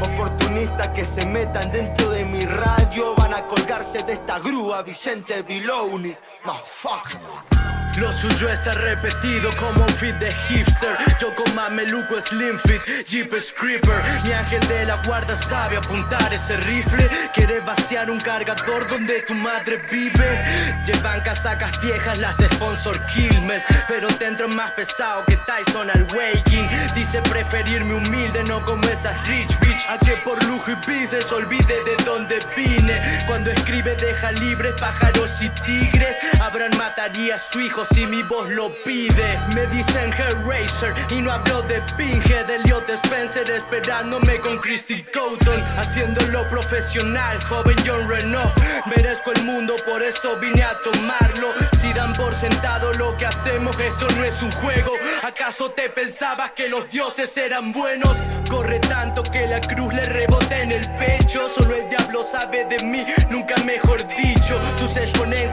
[0.00, 5.42] Oportunistas que se metan dentro de mi radio van a colgarse de esta grúa, Vicente
[5.42, 6.16] Biloni.
[6.44, 7.83] Motherfucker.
[7.96, 10.96] Lo suyo está repetido como un fit de hipster.
[11.20, 14.02] Yo con mameluco slim fit, jeep creeper.
[14.24, 17.08] Mi ángel de la guarda sabe apuntar ese rifle.
[17.32, 20.82] Quiere vaciar un cargador donde tu madre vive.
[20.84, 23.62] Llevan casacas viejas las sponsor Quilmes.
[23.86, 26.68] Pero te entran más pesado que Tyson al waking.
[26.96, 29.86] Dice preferirme humilde, no como esas rich bitch.
[29.88, 33.22] A por lujo y business olvide de dónde vine.
[33.28, 36.16] Cuando escribe deja libres pájaros y tigres.
[36.40, 39.40] Abraham mataría a su hijo si mi voz lo pide.
[39.54, 42.48] Me dicen Hellraiser y no hablo de Pinhead.
[42.48, 45.60] Elliot Spencer esperándome con Christy Coughton.
[45.76, 48.52] Haciéndolo profesional, joven John Renault.
[48.86, 51.52] Merezco el mundo, por eso vine a tomarlo.
[51.80, 54.92] Si dan por sentado lo que hacemos, esto no es un juego.
[55.22, 58.16] ¿Acaso te pensabas que los dioses eran buenos?
[58.48, 61.48] Corre tanto que la cruz le rebota en el pecho.
[61.48, 64.60] Solo el diablo sabe de mí, nunca mejor dicho.
[64.78, 64.96] Tus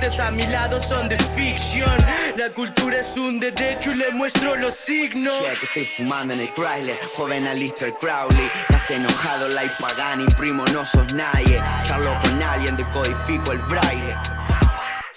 [0.01, 1.89] exponentes a mi lado son de fiction.
[2.37, 5.41] La cultura es un derecho y le muestro los signos.
[5.43, 8.49] Ya que estoy fumando en el Chrysler, joven Alistair Crowley.
[8.69, 11.61] Estás enojado, like Pagani, primo, no sos nadie.
[11.85, 14.15] Charlo con alguien, decodifico el braille.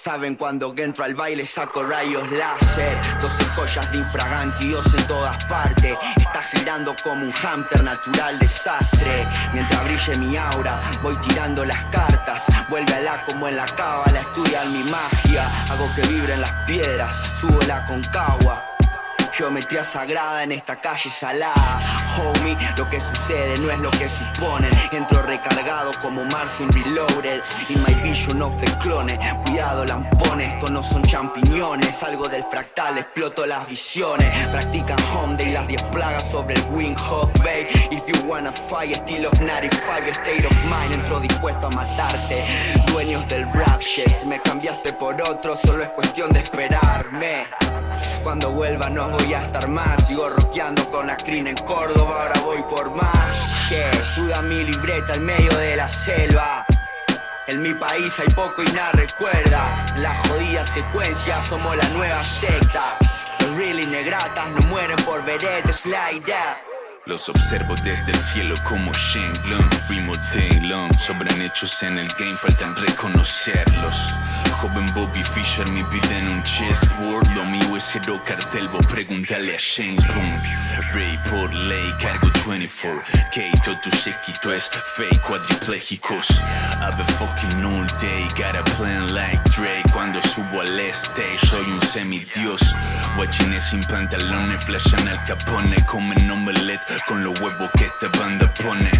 [0.05, 2.95] Saben cuando entro al baile saco rayos láser.
[3.21, 5.97] 12 joyas de infragantios en todas partes.
[6.17, 9.25] Está girando como un hamster natural desastre.
[9.51, 12.43] Mientras brille mi aura voy tirando las cartas.
[12.69, 15.51] Vuelve a la como en la cábala estudiar mi magia.
[15.71, 18.74] Hago que vibren las piedras, subo la concagua
[19.37, 21.81] Geometría sagrada en esta calle salada.
[22.17, 24.71] Homie, lo que sucede no es lo que suponen.
[24.93, 27.41] Entro recargado como Martin Reloaded.
[27.67, 29.19] In my vision of the clone.
[29.45, 31.97] Cuidado lampones, estos no son champiñones.
[31.97, 34.47] Salgo del fractal, exploto las visiones.
[34.47, 37.67] Practican home day, las 10 plagas sobre el Wing Hot Bay.
[37.91, 42.45] If you wanna fight, still of 95 State of mind, entro dispuesto a matarte.
[42.87, 44.23] Dueños del rap shit.
[44.23, 47.47] Me cambiaste por otro, solo es cuestión de esperarme.
[48.23, 50.05] Cuando vuelva no voy a estar más.
[50.07, 53.67] Sigo rockeando con la screen en Córdoba Ahora voy por más.
[53.69, 56.65] Que suda mi libreta en medio de la selva.
[57.47, 59.85] En mi país hay poco y nada recuerda.
[59.97, 62.97] La jodida secuencia, somos la nueva secta.
[63.39, 66.74] Los really negratas no mueren por veredas slide out.
[67.07, 70.89] Los observo desde el cielo como Shenlong, Primo Taylor.
[70.97, 73.95] Sobran hechos en el game, faltan reconocerlos.
[74.59, 77.29] Joven Bobby Fischer, mi vida en un chessboard.
[77.35, 80.41] Lo mío es cero cartel, vos pregúntale a James Bond.
[80.93, 83.03] Ray por ley, cargo 24.
[83.31, 83.51] K,
[83.83, 86.27] tu séquito es fake, cuadriplégicos.
[86.81, 89.85] Have a fucking all day, got a plan like Drake.
[89.93, 92.61] Cuando subo al stage, soy un semidios.
[93.15, 98.91] Guachines sin pantalones, flashan al capone, comen omelette con los huevos que esta banda pone.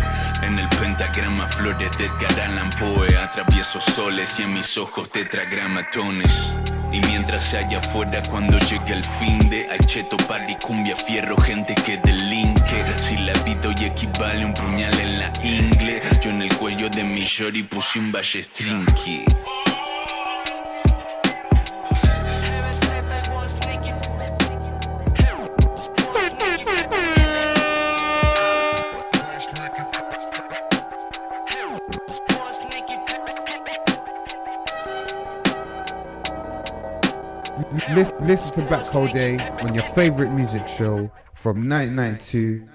[0.41, 3.17] En el pentagrama flores de Edgar Allan Poe.
[3.17, 6.53] Atravieso soles y en mis ojos tetragramatones.
[6.91, 10.15] Y mientras allá afuera cuando llegue el fin de Hay cheto,
[10.61, 16.01] cumbia, fierro, gente que delinque Si la pito y equivale un puñal en la ingle
[16.21, 18.43] Yo en el cuello de mi shorty puse un valle
[38.35, 42.67] listen to Black Hole Day on your favorite music show from 1992.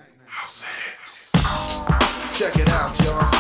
[2.32, 3.30] Check it out, y'all.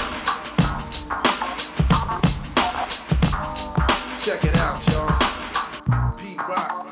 [4.18, 6.12] Check it out, y'all.
[6.18, 6.86] Pete Rock.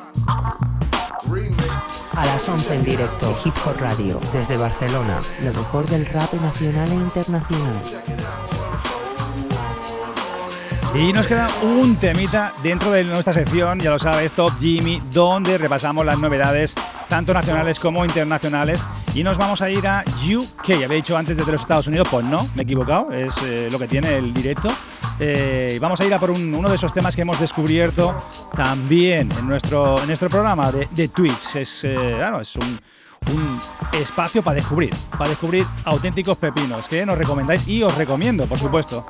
[1.27, 2.07] Remix.
[2.13, 6.91] A las 11 en directo, Hip Hop Radio, desde Barcelona, lo mejor del rap nacional
[6.91, 7.83] e internacional.
[10.95, 15.59] Y nos queda un temita dentro de nuestra sección, ya lo sabes, Top Jimmy, donde
[15.59, 16.75] repasamos las novedades
[17.09, 18.85] tanto nacionales como internacionales.
[19.15, 20.71] Y nos vamos a ir a UK.
[20.71, 23.79] Había dicho antes desde los Estados Unidos, pues no, me he equivocado, es eh, lo
[23.79, 24.71] que tiene el directo.
[25.21, 28.25] Eh, vamos a ir a por uno de esos temas que hemos descubierto
[28.57, 31.57] también en nuestro, en nuestro programa de, de Twitch.
[31.57, 32.81] Es, eh, es un,
[33.33, 33.61] un
[33.93, 39.07] espacio para descubrir, para descubrir auténticos pepinos que nos recomendáis y os recomiendo, por supuesto.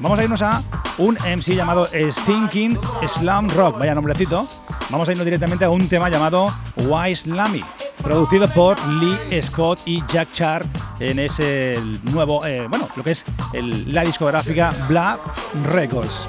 [0.00, 0.62] Vamos a irnos a
[0.96, 4.48] un MC llamado Stinking Slam Rock, vaya nombrecito.
[4.88, 7.62] Vamos a irnos directamente a un tema llamado Why Slammy,
[8.02, 10.64] producido por Lee Scott y Jack Char
[11.00, 15.20] en ese nuevo, eh, bueno, lo que es la discográfica Black
[15.70, 16.26] Records.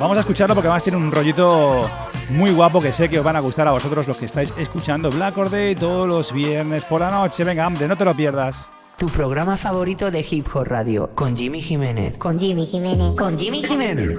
[0.00, 1.88] Vamos a escucharlo porque además tiene un rollito
[2.30, 5.12] muy guapo que sé que os van a gustar a vosotros los que estáis escuchando
[5.12, 7.44] Black Or Day todos los viernes por la noche.
[7.44, 8.68] Venga, hombre, no te lo pierdas.
[8.96, 12.16] Tu programa favorito de Hip Hop Radio con Jimmy Jiménez.
[12.16, 13.16] Con Jimmy Jiménez.
[13.16, 14.16] Con Jimmy Jiménez.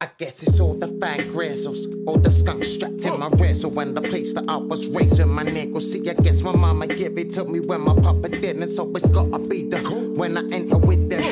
[0.00, 3.94] I guess it's all the fang grizzles, all the skunk strapped in my rizzle when
[3.94, 5.80] the place that I was raising my nigga.
[5.80, 9.06] See, I guess my mama give it to me when my papa didn't, so it's
[9.06, 9.78] gotta be the
[10.16, 11.22] when I enter with them.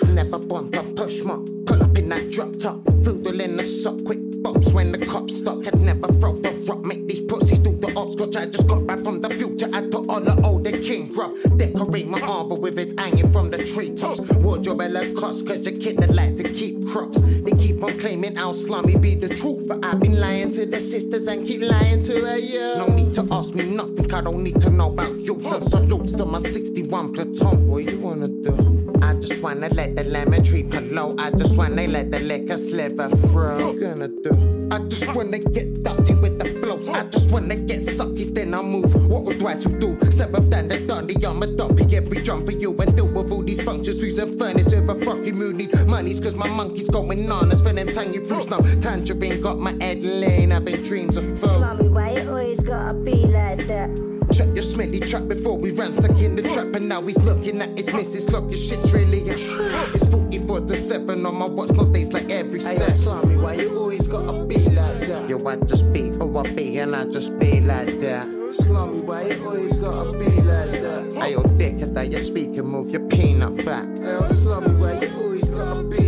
[0.00, 1.34] Was never born to push my
[1.66, 5.38] pull up in that drop top, foodle in the sock, quick bops when the cops
[5.38, 5.58] stop.
[5.74, 8.12] Never throw the rock, make these pussies do the ops.
[8.12, 9.68] Scotch, I just got back from the future.
[9.72, 13.58] I took all the older king grub, decorate my arbor with its hanging from the
[13.58, 14.20] treetops.
[14.38, 17.18] Wardrobe hella cost, cause your kid that like to keep crocs.
[17.18, 20.78] They keep on claiming I'll slummy be the truth, but I've been lying to the
[20.78, 22.78] sisters and keep lying to her, yeah.
[22.78, 25.40] No need to ask me nothing, I don't need to know about you.
[25.40, 27.66] So salutes to my 61 platoon.
[27.66, 28.77] What you wanna do?
[29.02, 31.14] I just wanna let the lemon tree low.
[31.18, 33.66] I just wanna let the liquor sliver through.
[33.66, 34.68] What gonna do?
[34.70, 36.88] I just wanna get dirty with the flows.
[36.88, 38.92] I just wanna get suckies, then I move.
[39.08, 39.98] What would twice who do?
[40.10, 41.96] Seventh than the Dundee, I'm a dumpy.
[41.96, 44.00] Every jump for you and do with all these functions.
[44.00, 45.56] Who's a furnace a fucking mood?
[45.56, 47.50] Need monies, cause my monkey's going on.
[47.50, 48.60] As for them tangy fruits now.
[48.80, 50.52] Tangerine got my head lane.
[50.52, 51.38] I've been dreams of food.
[51.38, 54.17] Slummy, why it always gotta be like that?
[54.38, 56.72] Check your smelly trap before we ransack in the trap.
[56.76, 58.44] And now he's looking at his missus clock.
[58.44, 59.88] Your shit's really a trap.
[59.92, 62.80] It's 44 to 7 on my watch, no days like every set.
[62.80, 65.28] Hey, Slummy, why you always gotta be like that?
[65.28, 68.28] Yo, I just be oh, I be, and I just be like that.
[68.52, 71.14] Slummy, why you always gotta be like that?
[71.20, 73.88] Hey, yo, dick, that you speak and move your peanut back.
[73.98, 76.07] Hey, yo, Slummy, why you always gotta be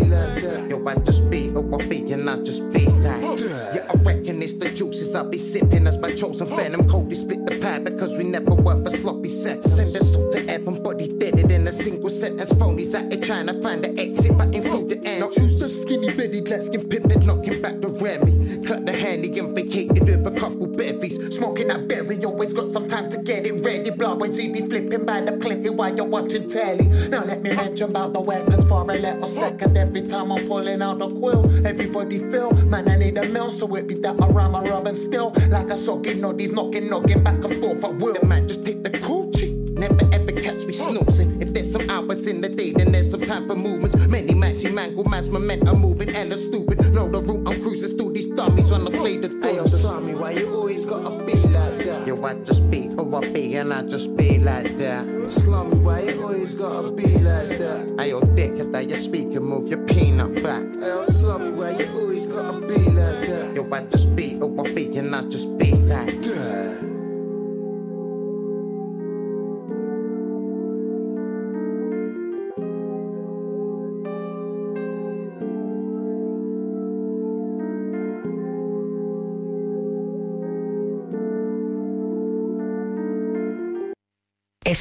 [8.21, 9.67] we never work for sloppy sex.
[9.73, 12.53] Send the soul to heaven, body dead it in a single sentence.
[12.53, 15.21] Phonies out here trying to find the exit, but in through the end.
[15.21, 18.63] Now choose the skinny bitty, black skin pimpin', knocking back the Remy.
[18.67, 21.17] Cut the handy and vacated with a couple bevies.
[21.35, 23.91] Smoking that berry, always got some time to get it ready.
[24.31, 26.87] See me flipping by the plenty while you're watching telly.
[27.09, 29.77] Now let me mention about the weapons for a little second.
[29.77, 33.75] Every time I'm pulling out the quill, everybody feel, man, I need a mill, so
[33.75, 35.31] it be that rhyme, I rub and still.
[35.49, 37.43] Like a socky noddies knocking, knocking back
[37.85, 38.17] and forth.
[38.17, 38.20] I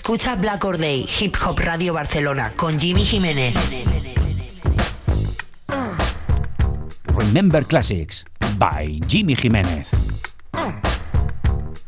[0.10, 3.56] Escucha Black Or Day, Hip Hop Radio Barcelona, con Jimmy Jiménez.
[7.16, 8.26] Remember Classics
[8.58, 9.92] by Jimmy Jiménez.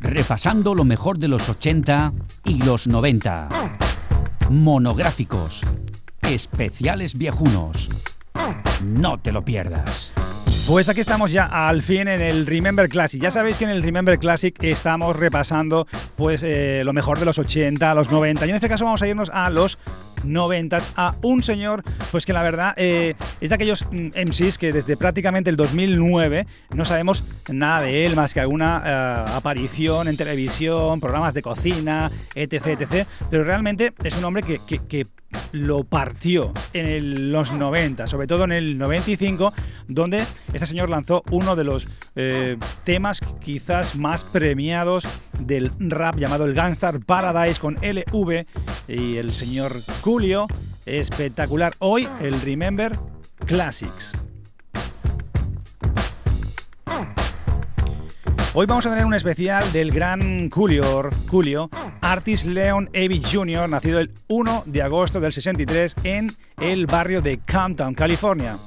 [0.01, 2.13] Repasando lo mejor de los 80
[2.45, 3.49] y los 90.
[4.51, 5.61] Monográficos.
[6.22, 7.89] Especiales viejunos.
[8.84, 10.13] No te lo pierdas.
[10.72, 13.22] Pues aquí estamos ya al fin en el Remember Classic.
[13.22, 17.38] Ya sabéis que en el Remember Classic estamos repasando pues eh, lo mejor de los
[17.38, 19.78] 80, los 90 y en este caso vamos a irnos a los
[20.24, 24.72] 90 a un señor pues que la verdad eh, es de aquellos mm, MCs que
[24.72, 30.17] desde prácticamente el 2009 no sabemos nada de él más que alguna eh, aparición en
[30.17, 33.07] televisión, programas de cocina, etc, etc.
[33.30, 35.07] Pero realmente es un hombre que, que,
[35.53, 39.53] lo partió en los 90, sobre todo en el 95,
[39.88, 45.07] donde este señor lanzó uno de los eh, temas quizás más premiados
[45.39, 48.45] del rap llamado el Gangstar Paradise con LV
[48.89, 49.82] y el señor
[50.12, 50.45] Julio.
[50.86, 51.74] Espectacular.
[51.80, 52.91] Hoy el Remember
[53.45, 54.12] Classics.
[58.53, 61.70] Hoy vamos a tener un especial del gran Julio, Julio
[62.01, 67.39] Artis Leon Evich Jr., nacido el 1 de agosto del 63 en el barrio de
[67.49, 68.57] Compton, California.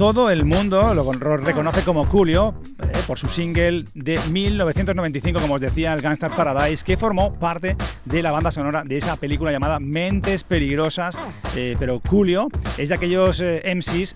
[0.00, 5.60] Todo el mundo lo reconoce como Julio eh, por su single de 1995, como os
[5.60, 7.76] decía, el Gangstar Paradise, que formó parte
[8.06, 11.18] de la banda sonora de esa película llamada Mentes Peligrosas.
[11.54, 12.48] Eh, pero Julio
[12.78, 14.14] es de aquellos eh, MCs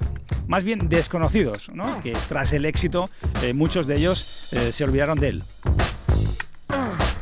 [0.49, 2.01] más bien desconocidos, ¿no?
[2.01, 3.11] que tras el éxito
[3.55, 5.43] muchos de ellos se olvidaron de él.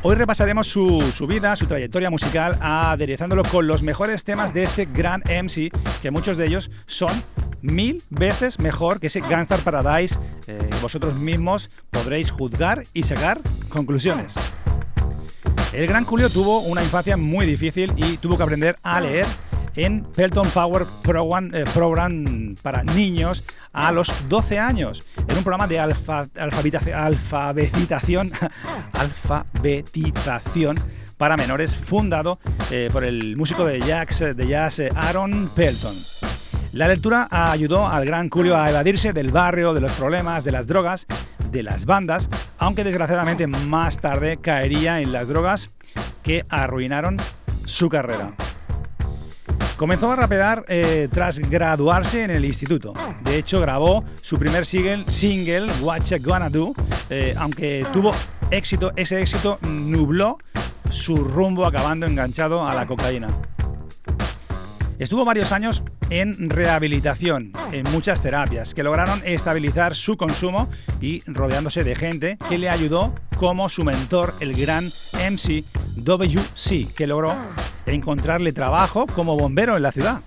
[0.05, 0.99] Hoy repasaremos su,
[1.29, 6.35] vida, su trayectoria musical, aderezándolo con los mejores temas de este gran MC, que muchos
[6.35, 7.11] de ellos son
[7.61, 10.19] mil veces mejor que ese Gangstar Paradise.
[10.47, 13.39] Eh, vosotros mismos podréis juzgar y sacar
[13.69, 14.35] conclusiones.
[15.71, 19.25] El gran Julio tuvo una infancia muy difícil y tuvo que aprender a leer
[19.75, 21.65] en Pelton Power Program, eh,
[22.61, 28.31] para niños a los 12 años, en un programa de alfa- alfabetización, alfabetización,
[28.93, 30.79] alfabetización
[31.17, 32.39] para menores fundado
[32.71, 35.95] eh, por el músico de jazz, de jazz eh, Aaron Pelton.
[36.73, 40.65] La lectura ayudó al gran Julio a evadirse del barrio, de los problemas, de las
[40.65, 41.05] drogas,
[41.51, 45.69] de las bandas, aunque desgraciadamente más tarde caería en las drogas
[46.23, 47.17] que arruinaron
[47.65, 48.33] su carrera.
[49.83, 52.93] Comenzó a rapear eh, tras graduarse en el instituto.
[53.21, 56.73] De hecho, grabó su primer single, single What You Gonna Do,
[57.09, 58.13] eh, aunque tuvo
[58.49, 60.37] éxito, ese éxito nubló
[60.89, 63.27] su rumbo acabando enganchado a la cocaína.
[64.99, 70.69] Estuvo varios años en rehabilitación, en muchas terapias, que lograron estabilizar su consumo
[71.01, 75.63] y rodeándose de gente que le ayudó como su mentor, el gran MC
[75.97, 77.35] WC, que logró
[77.85, 80.21] encontrarle trabajo como bombero en la ciudad.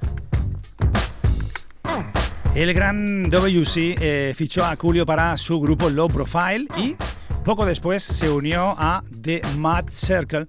[2.55, 6.97] El gran WC eh, fichó a Julio para su grupo Low Profile y
[7.45, 10.47] poco después se unió a The Mad Circle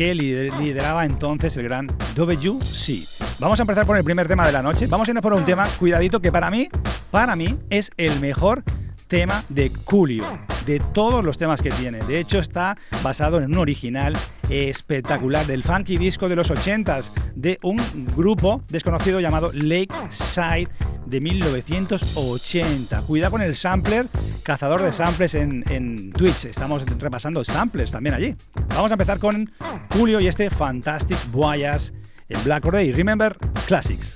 [0.00, 3.06] que lider- lideraba entonces el gran WC.
[3.38, 4.86] Vamos a empezar por el primer tema de la noche.
[4.86, 6.70] Vamos a irnos por un tema, cuidadito, que para mí,
[7.10, 8.64] para mí es el mejor
[9.10, 10.24] tema de Julio,
[10.64, 11.98] de todos los temas que tiene.
[12.04, 14.16] De hecho, está basado en un original
[14.48, 17.78] espectacular del funky disco de los 80s de un
[18.16, 20.68] grupo desconocido llamado Lakeside
[21.06, 23.02] de 1980.
[23.02, 24.08] Cuidado con el sampler,
[24.44, 26.44] cazador de samples en, en Twitch.
[26.44, 28.36] Estamos repasando samplers también allí.
[28.68, 29.50] Vamos a empezar con
[29.90, 31.92] Julio y este Fantastic Voyage
[32.28, 32.92] en Black Or Day.
[32.92, 33.36] Remember
[33.66, 34.14] Classics.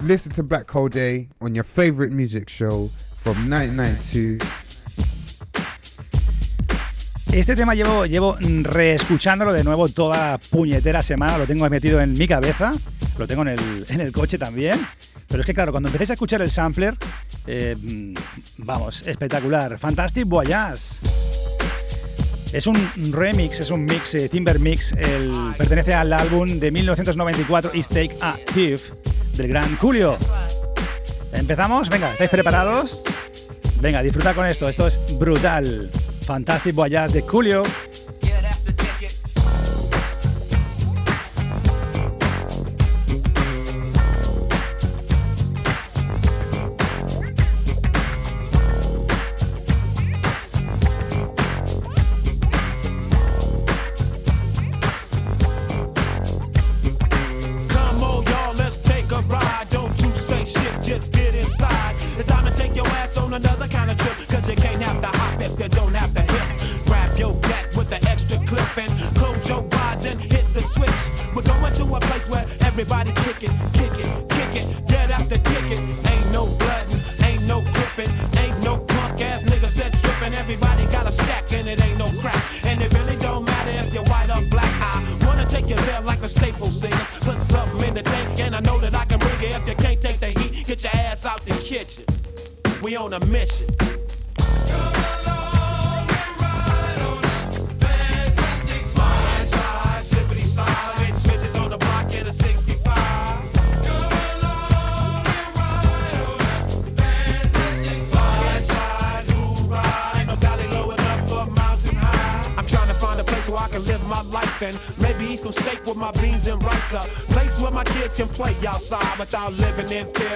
[0.00, 4.38] Listen, to Black Hole Day on your favorite music show from 1992.
[7.32, 12.28] Este tema llevo, llevo reescuchándolo de nuevo toda puñetera semana, lo tengo metido en mi
[12.28, 12.72] cabeza,
[13.18, 14.78] lo tengo en el, en el coche también.
[15.28, 16.94] Pero es que claro, cuando empecéis a escuchar el sampler,
[17.46, 18.14] eh, mm,
[18.58, 19.78] vamos, espectacular.
[19.78, 20.98] Fantastic Voyage.
[22.52, 22.76] Es un
[23.12, 28.18] remix, es un mix, eh, Timber Mix, el, pertenece al álbum de 1994 Is Take
[28.20, 28.92] a Thief
[29.34, 30.16] del gran Julio.
[31.32, 31.88] ¿Empezamos?
[31.88, 33.04] Venga, ¿estáis preparados?
[33.80, 35.90] Venga, disfruta con esto, esto es brutal.
[36.26, 37.62] Fantastic Voyage de Julio.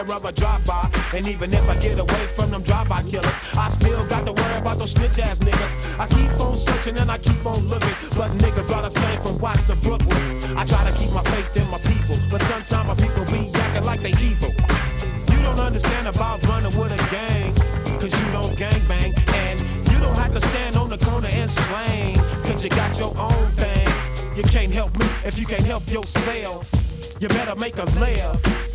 [0.01, 0.91] In of a drive-by.
[1.15, 4.59] And even if I get away from them drive-by killers, I still got to worry
[4.59, 5.99] about those snitch ass niggas.
[5.99, 9.39] I keep on searching and I keep on looking, but niggas are the same from
[9.39, 10.21] Watts to Brooklyn.
[10.57, 13.85] I try to keep my faith in my people, but sometimes my people be acting
[13.85, 14.53] like they evil.
[15.33, 17.55] You don't understand about running with a gang,
[18.01, 19.15] cause you don't gang bang.
[19.35, 23.15] And you don't have to stand on the corner and slang, cause you got your
[23.19, 23.89] own thing.
[24.37, 26.69] You can't help me if you can't help yourself.
[27.21, 28.66] You better make a laugh.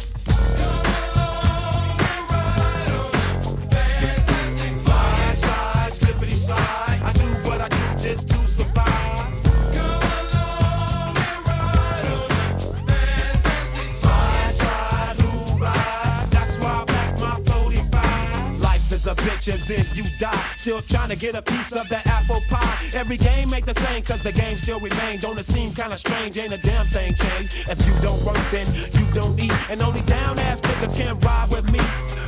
[20.61, 22.77] Still trying to get a piece of that apple pie.
[22.93, 25.17] Every game ain't the same cause the game still remain.
[25.19, 26.37] Don't it seem kinda strange?
[26.37, 27.65] Ain't a damn thing changed.
[27.65, 29.57] If you don't work, then you don't eat.
[29.71, 31.79] And only down ass niggas can ride with me.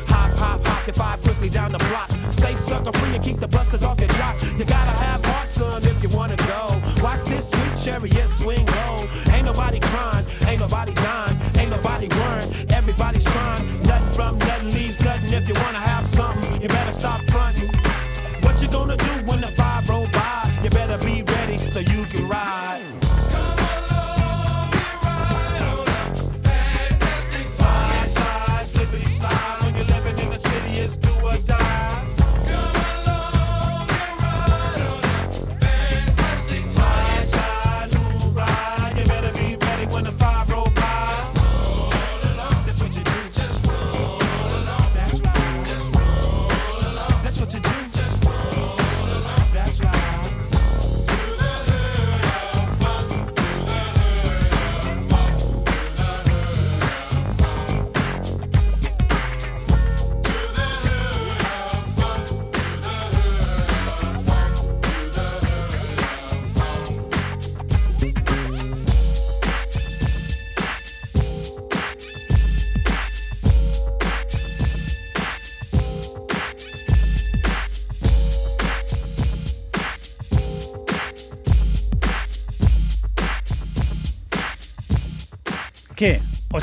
[0.10, 2.10] Hop, hop, hop, the five quickly down the block.
[2.32, 4.42] Stay sucker free and keep the busters off your jock.
[4.58, 6.82] You gotta have heart, son, if you wanna go.
[7.04, 9.06] Watch this sweet chariot swing low.
[9.30, 12.50] Ain't nobody crying, ain't nobody dying, ain't nobody worrying.
[12.72, 13.62] Everybody's trying.
[13.84, 15.32] Nothing from nothing leaves nothing.
[15.32, 17.22] If you wanna have something, you better stop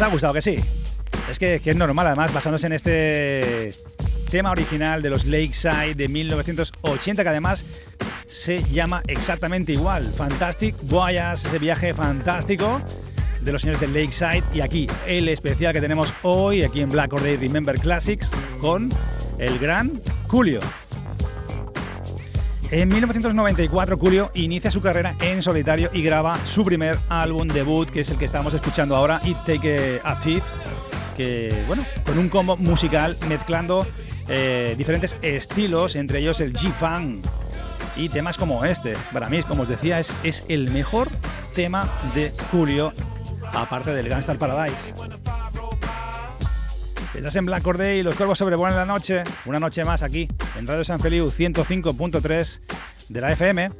[0.00, 0.56] ¿Os ha gustado que sí?
[1.30, 3.70] Es que, es normal, además, basándose en este
[4.30, 7.66] tema original de los Lakeside de 1980, que además
[8.26, 10.10] se llama exactamente igual.
[10.16, 12.80] Fantastic Voyage, ese viaje fantástico
[13.42, 14.42] de los señores de Lakeside.
[14.54, 18.88] Y aquí, el especial que tenemos hoy, aquí en Black Or Day Remember Classics, con
[19.38, 20.60] el gran Julio.
[22.72, 28.00] En 1994, Julio inicia su carrera en solitario y graba su primer álbum debut, que
[28.00, 30.44] es el que estamos escuchando ahora, It Take a Thief,
[31.16, 33.88] que, bueno, con un combo musical mezclando
[34.28, 37.26] eh, diferentes estilos, entre ellos el G-Funk
[37.96, 38.94] y temas como este.
[39.12, 41.08] Para mí, como os decía, es, es el mejor
[41.56, 42.92] tema de Julio,
[43.52, 44.94] aparte del Gangstar Paradise.
[47.14, 49.24] Estás en Black Corday y los cuervos sobrevuelan la noche.
[49.44, 52.60] Una noche más aquí en Radio San Feliu 105.3
[53.08, 53.70] de la FM.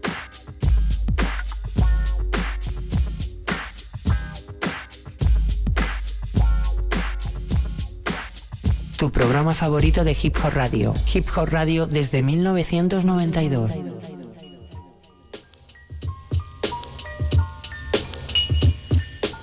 [8.99, 10.93] Tu programa favorito de Hip Hop Radio.
[11.14, 14.20] Hip Hop Radio desde 1992.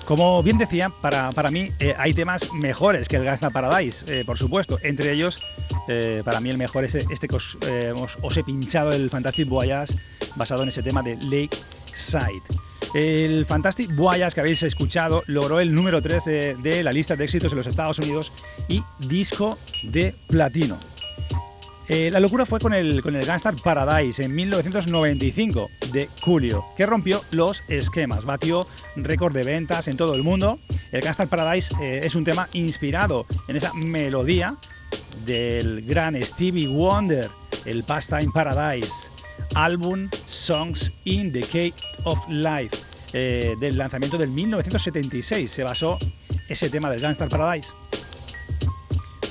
[0.08, 4.24] Como bien decía, para, para mí eh, hay temas mejores que el Gangsta Paradise, eh,
[4.24, 4.78] por supuesto.
[4.82, 5.42] Entre ellos,
[5.86, 9.94] eh, para mí el mejor es este que os he pinchado, el Fantastic Voyage,
[10.34, 12.40] basado en ese tema de Lakeside.
[12.94, 17.24] El Fantastic Voyage que habéis escuchado logró el número 3 de, de la lista de
[17.24, 18.32] éxitos en los Estados Unidos
[18.66, 20.80] y disco de platino.
[21.88, 26.84] Eh, la locura fue con el, con el Gangstar Paradise en 1995 de Julio, que
[26.84, 28.66] rompió los esquemas, batió
[28.96, 30.58] récord de ventas en todo el mundo.
[30.92, 34.54] El Gangstar Paradise eh, es un tema inspirado en esa melodía
[35.24, 37.30] del gran Stevie Wonder,
[37.64, 39.08] el Pastime Paradise,
[39.54, 41.74] álbum Songs in the Cave
[42.04, 42.76] of Life,
[43.14, 45.50] eh, del lanzamiento del 1976.
[45.50, 45.96] Se basó
[46.50, 47.72] ese tema del Gangstar Paradise.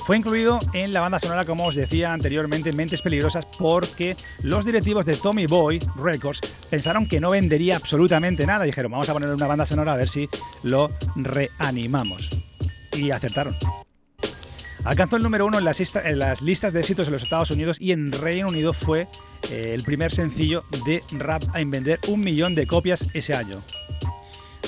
[0.08, 5.04] Fue incluido en la banda sonora, como os decía anteriormente, Mentes Peligrosas, porque los directivos
[5.04, 6.40] de Tommy Boy Records
[6.70, 8.64] pensaron que no vendería absolutamente nada.
[8.64, 10.26] Dijeron, vamos a poner una banda sonora a ver si
[10.62, 12.30] lo reanimamos.
[12.94, 13.54] Y acertaron.
[14.82, 17.76] Alcanzó el número uno en las, en las listas de éxitos en los Estados Unidos
[17.78, 19.08] y en Reino Unido fue
[19.50, 23.62] eh, el primer sencillo de rap en vender un millón de copias ese año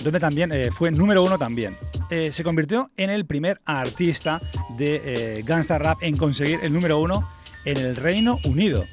[0.02, 1.76] donde también eh, fue número uno también.
[2.10, 4.42] Eh, se convirtió en el primer artista
[4.76, 7.28] de eh, Gangsta Rap en conseguir el número uno
[7.64, 8.84] en el Reino Unido.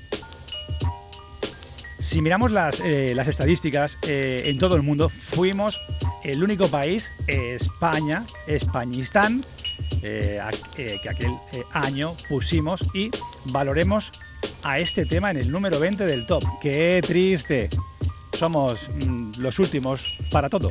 [1.99, 5.81] Si miramos las, eh, las estadísticas en todo el mundo, fuimos
[6.23, 9.43] el único país, España, Españistán,
[9.99, 10.39] que
[11.09, 11.31] aquel
[11.73, 13.09] año pusimos y
[13.45, 14.11] valoremos
[14.61, 16.43] a este tema en el número 20 del top.
[16.61, 17.67] ¡Qué triste!
[18.37, 20.69] Somos mm, los últimos para todo.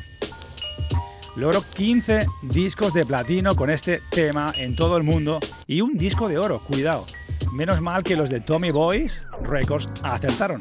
[1.35, 6.29] Logró 15 discos de platino con este tema en todo el mundo y un disco
[6.29, 7.07] de oro, cuidado.
[7.53, 10.61] Menos mal que los de Tommy Boys Records acertaron.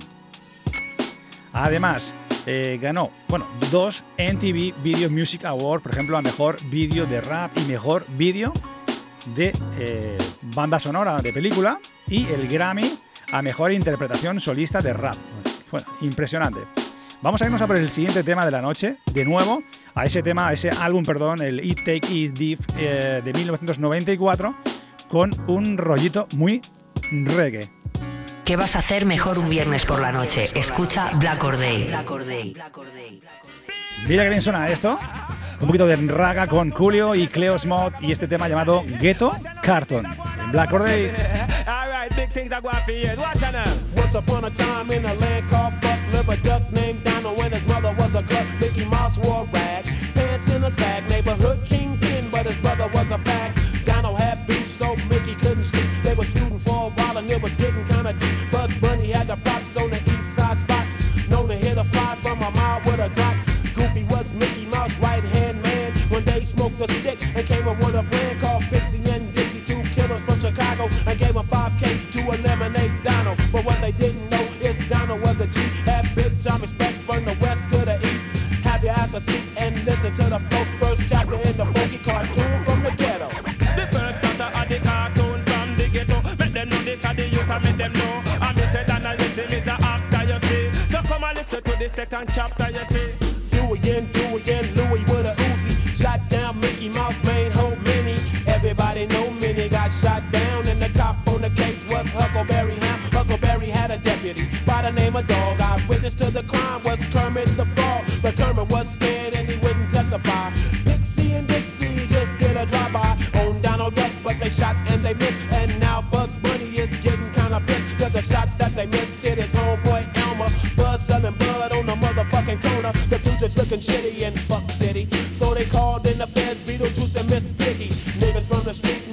[1.53, 2.16] Además,
[2.47, 7.51] eh, ganó, bueno, dos MTV Video Music Awards, por ejemplo, a mejor vídeo de rap
[7.56, 8.51] y mejor vídeo
[9.36, 10.18] de eh,
[10.56, 12.91] banda sonora de película y el Grammy
[13.32, 15.16] a mejor interpretación solista de rap.
[15.70, 16.84] Fue impresionante.
[17.22, 19.63] Vamos a irnos a por el siguiente tema de la noche, de nuevo,
[19.95, 24.55] a ese tema, a ese álbum, perdón, el It Take It Div eh, de 1994,
[25.09, 26.61] con un rollito muy
[27.11, 27.72] reggae.
[28.43, 30.49] ¿Qué vas a hacer mejor un viernes por la noche?
[30.53, 31.88] Escucha Black or Day.
[34.07, 34.97] Mira que bien suena esto.
[35.61, 39.32] Un poquito de raga con Julio y Cleo Smot y este tema llamado Ghetto
[39.63, 40.05] Carton.
[40.39, 41.11] En Black or Day.
[46.16, 48.47] Upon a duck named Donald when his mother was a glut.
[48.59, 49.86] Mickey Mouse wore rag,
[50.16, 53.59] pants in a sag, neighborhood kingpin, but his brother was a fact.
[53.86, 55.89] Donald had beef, so Mickey couldn't sleep.
[56.03, 58.51] They was feuding for a while and it was getting kinda deep.
[58.51, 59.64] Bugs Bunny had the props
[91.96, 93.10] second chapter you see.
[93.56, 95.74] Huey and Dewey and Louie with a Uzi.
[95.96, 98.20] Shot down Mickey Mouse, main hoe Minnie.
[98.48, 103.02] Everybody know Minnie got shot down, and the cop on the case was Huckleberry Hound.
[103.14, 105.62] Huckleberry had a deputy by the name of Dog.
[105.62, 107.84] Eyewitness to the crime was Kermit the Frog,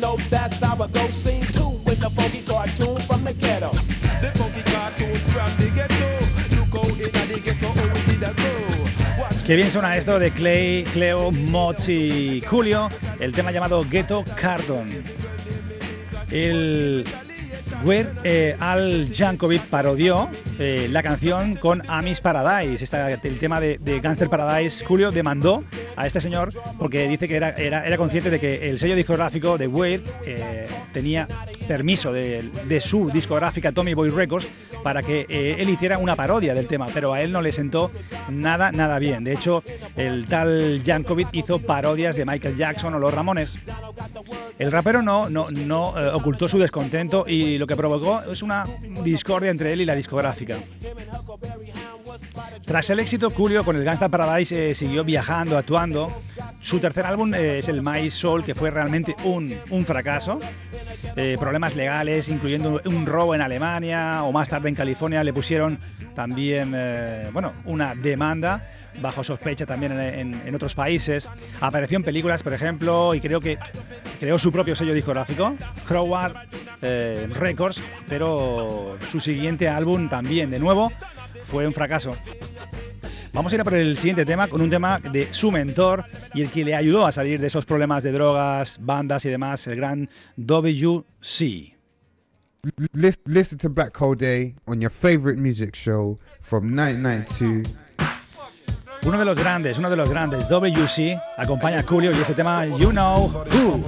[0.03, 0.67] know that's the
[2.47, 3.71] cartoon from the ghetto.
[9.47, 12.89] Qué bien suena esto de Clay, Cleo, Mods y Julio,
[13.21, 14.89] el tema llamado Ghetto Carton.
[16.31, 17.05] El
[17.85, 20.29] Weird eh, Al Jankovic parodió
[20.59, 22.83] eh, la canción con Amis Paradise.
[22.85, 25.63] Esta- el tema de Gangster Paradise, Julio demandó
[25.97, 29.59] a este señor porque dice que era, era, era consciente de que el sello discográfico
[29.59, 31.29] de Weir eh, tenía
[31.67, 34.47] permiso de, su discográfica Tommy Boy Records
[34.83, 37.91] para que eh, él hiciera una parodia del tema, pero a él no le sentó
[38.29, 39.23] nada, nada bien.
[39.25, 39.63] De hecho,
[39.97, 43.57] el tal Jankovic hizo parodias de Michael Jackson o los Ramones.
[44.59, 48.65] El rapero no, no, no eh, ocultó su descontento y lo que provocó es una
[49.05, 50.57] discordia entre él y la discográfica.
[52.65, 56.23] Tras el éxito, Julio con el Gangsta Paradise eh, siguió viajando, actuando.
[56.63, 60.41] Su tercer álbum eh, es el My Soul, que fue realmente un, un fracaso.
[61.17, 65.79] Eh, problemas legales, incluyendo un robo en Alemania o más tarde en California, le pusieron
[66.15, 68.67] también eh, bueno, una demanda
[69.01, 71.29] bajo sospecha también en, en- en otros países.
[71.61, 73.59] Apareció en películas, por ejemplo, y creo que
[74.21, 75.55] creó su propio sello discográfico,
[75.87, 76.47] Crowbar
[76.81, 80.93] Records, pero su siguiente álbum también, de nuevo,
[81.53, 82.13] fue un fracaso.
[83.35, 86.41] Vamos a ir a por el siguiente tema con un tema de su mentor y
[86.43, 89.77] el que le ayudó a salir de esos problemas de drogas, bandas y demás, el
[89.77, 91.77] gran WC.
[92.95, 97.71] Lis- Listen to Black Hole Day on your favorite music show from 1992.
[99.05, 102.65] Uno de los grandes, uno de los grandes, WC, acompaña a Julio y este tema
[102.67, 103.85] You Know Who.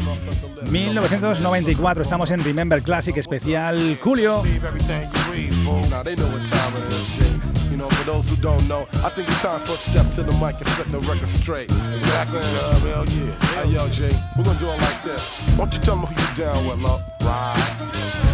[0.70, 4.42] 1994, estamos en Remember Classic especial Julio.
[7.84, 7.96] Know.
[7.96, 10.32] You for those who don't know, I think it's time for to step to the
[10.32, 11.70] mic and set the record straight.
[11.70, 11.76] Uh,
[12.80, 13.62] hell yeah.
[13.62, 15.56] Hey, yo, Jay, we're gonna do it like this.
[15.56, 17.02] Why don't you tell me who you down with, love?
[17.20, 18.33] All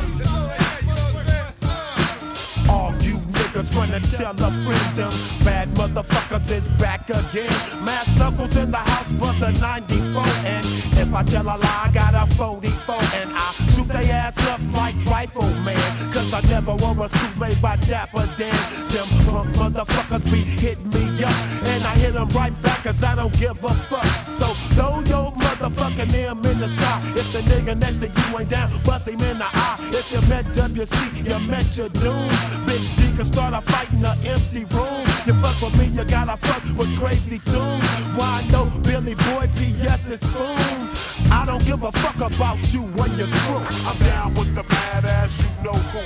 [3.61, 5.13] you niggas wanna tell a friend them
[5.45, 7.51] bad motherfuckers is back again.
[7.85, 10.23] Mad circles in the house for the 94.
[10.47, 10.67] And
[10.99, 12.95] if I tell a lie, I got a 44.
[13.15, 15.77] And I shoot they ass up like rifleman.
[16.13, 18.55] Cause I never wore a suit made by Dapper Dan.
[18.91, 21.35] Them punk motherfuckers be hitting me up.
[21.65, 24.07] And I hit them right back cause I don't give a fuck.
[24.39, 27.03] So throw your motherfucking name in the sky.
[27.15, 29.79] If the nigga next to you ain't down, bust him in the eye.
[29.93, 32.31] If you met WC, you met your doom.
[32.67, 35.05] G can start a fight in an empty room.
[35.27, 37.85] You fuck with me, you gotta fuck with crazy tunes.
[38.16, 40.89] Why no Billy Boy PS is spoon?
[41.31, 43.62] I don't give a fuck about you when you're crew.
[43.89, 46.01] I'm down with the badass, you know who.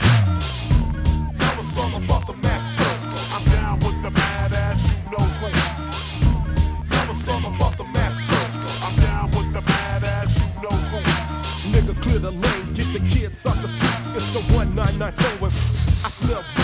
[1.38, 3.22] Tell us all about the mass circle.
[3.34, 5.48] I'm down with the badass, you know who.
[6.90, 8.74] Tell us all about the mass circle.
[8.86, 10.98] I'm down with the badass, you know who.
[11.70, 14.02] Nigga, clear the lane, get the kids off the street.
[14.16, 15.54] It's the 1994 and
[16.04, 16.63] I smell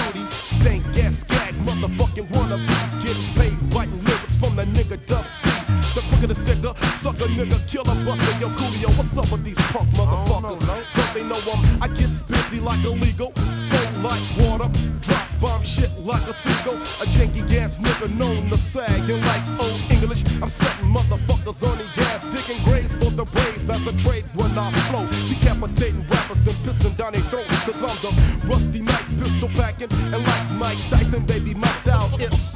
[1.81, 3.03] motherfucking wannabes.
[3.03, 5.49] Getting paid writing lyrics from the nigga Dub C.
[5.95, 8.39] The quicker the sticker, sucker nigga, killer buster.
[8.41, 10.61] Yo, Coolio, what's up with these punk motherfuckers?
[10.95, 14.71] Don't they know I'm, I get busy like illegal, flow like water,
[15.01, 16.77] drop bomb shit like a seagull.
[16.77, 20.23] A janky gas nigga known to sag and like old English.
[20.43, 24.57] I'm setting motherfuckers on the gas, digging graves for the brave as a trade when
[24.59, 25.07] I flow.
[25.29, 27.47] Decapitating rappers and pissing down their throat.
[27.67, 29.93] Cause I'm the rusty night pistol packing.
[30.13, 32.51] And like Mike Tyson, baby, my style is.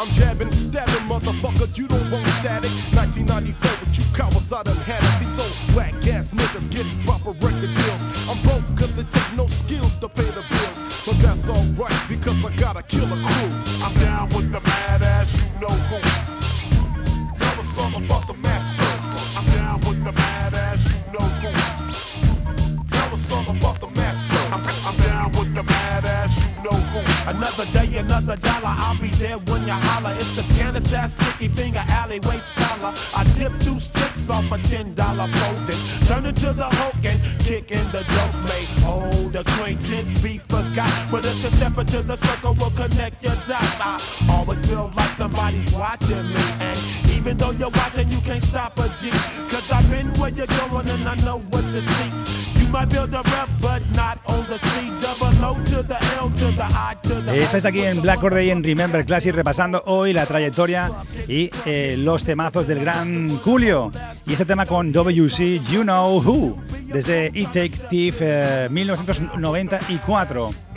[0.00, 2.70] I'm jabbing, stabbing, motherfucker, you don't want static.
[2.94, 5.24] 1994, but you cowards, I done had it.
[5.24, 8.02] These old black ass niggas getting proper record deals.
[8.30, 10.57] I'm broke cause it take no skills to pay the bills.
[41.88, 43.80] Into the circle, we'll connect your dots.
[43.80, 43.98] I
[44.30, 46.44] always feel like somebody's watching me.
[46.60, 46.78] And
[47.16, 49.10] even though you're watching, you can't stop a G.
[49.48, 52.12] Cause I've been where you're going and I know what you seek.
[52.60, 54.68] You might build a rep, but not on the C.
[55.00, 58.34] Double O to the L to the I to the Estáis aquí en Black Or
[58.34, 60.90] Day en Remember Classic repasando hoy la trayectoria
[61.26, 63.92] y eh, los temazos del gran Julio.
[64.26, 66.62] Y este tema con WC You Know Who,
[66.92, 70.67] desde It Take Thief eh, 1994.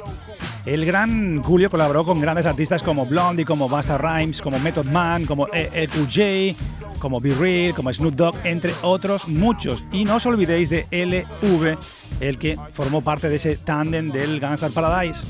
[0.65, 5.25] El gran Julio colaboró con grandes artistas como Blondie, como Basta Rhymes, como Method Man,
[5.25, 6.55] como E- EQJ,
[6.99, 9.83] como Be Real, como Snoop Dogg, entre otros muchos.
[9.91, 11.77] Y no os olvidéis de LV,
[12.19, 15.25] el que formó parte de ese tándem del Gangstar Paradise.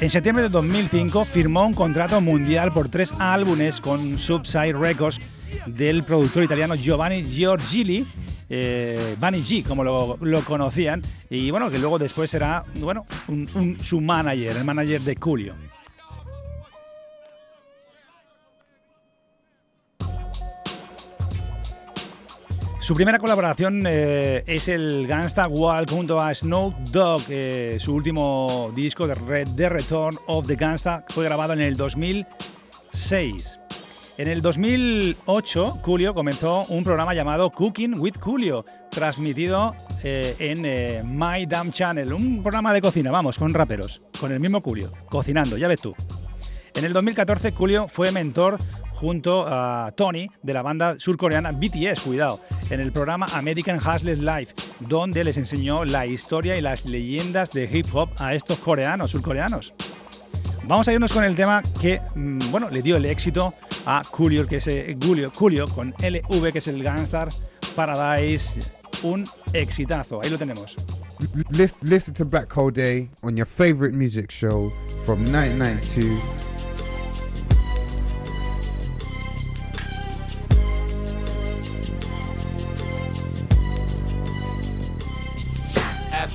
[0.00, 5.18] En septiembre de 2005 firmó un contrato mundial por tres álbumes con Subside Records
[5.66, 8.06] del productor italiano Giovanni Giorgili,
[8.48, 13.06] eh, G, como lo, conocían, y bueno, que luego después será bueno,
[13.80, 15.54] su manager, el manager de Julio.
[22.86, 27.24] Su primera colaboración eh, es el Gangsta Walk junto a Snoop Dogg.
[27.28, 31.76] eh, su último disco de Red, The Return of the Gangsta fue grabado en el
[31.76, 33.58] 2006.
[34.18, 41.02] En el 2008, Julio comenzó un programa llamado Cooking with Julio, transmitido eh, en eh,
[41.04, 45.58] My Damn Channel, un programa de cocina, vamos, con raperos, con el mismo Julio, cocinando,
[45.58, 45.94] ya ves tú.
[46.74, 48.58] En el 2014, Julio fue mentor
[48.94, 52.40] junto a Tony de la banda surcoreana BTS, cuidado,
[52.70, 54.48] en el programa American Hustlers Live,
[54.80, 59.74] donde les enseñó la historia y las leyendas de hip hop a estos coreanos, surcoreanos.
[60.66, 63.54] Vamos a irnos con el tema que, mm, bueno, le dio el éxito
[63.84, 67.28] a Julio, que es eh, Julio, Julio con LV, que es el Gangstar
[67.76, 68.60] Paradise,
[69.02, 70.20] un exitazo.
[70.22, 70.76] Ahí lo tenemos.
[71.50, 74.70] Lis- Listen to Black Hole Day on your favorite music show
[75.04, 76.18] from 1992.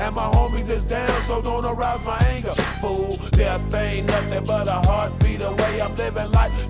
[0.00, 2.54] And my homies is down, so don't arouse my anger.
[2.80, 3.18] Fool,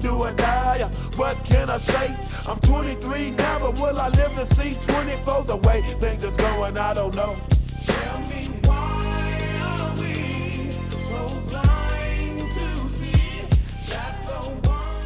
[0.00, 0.88] do die.
[1.16, 2.14] What can I say?
[2.48, 5.44] I'm 23 now, but will I live to see 24?
[5.44, 7.36] The way things going, I don't know.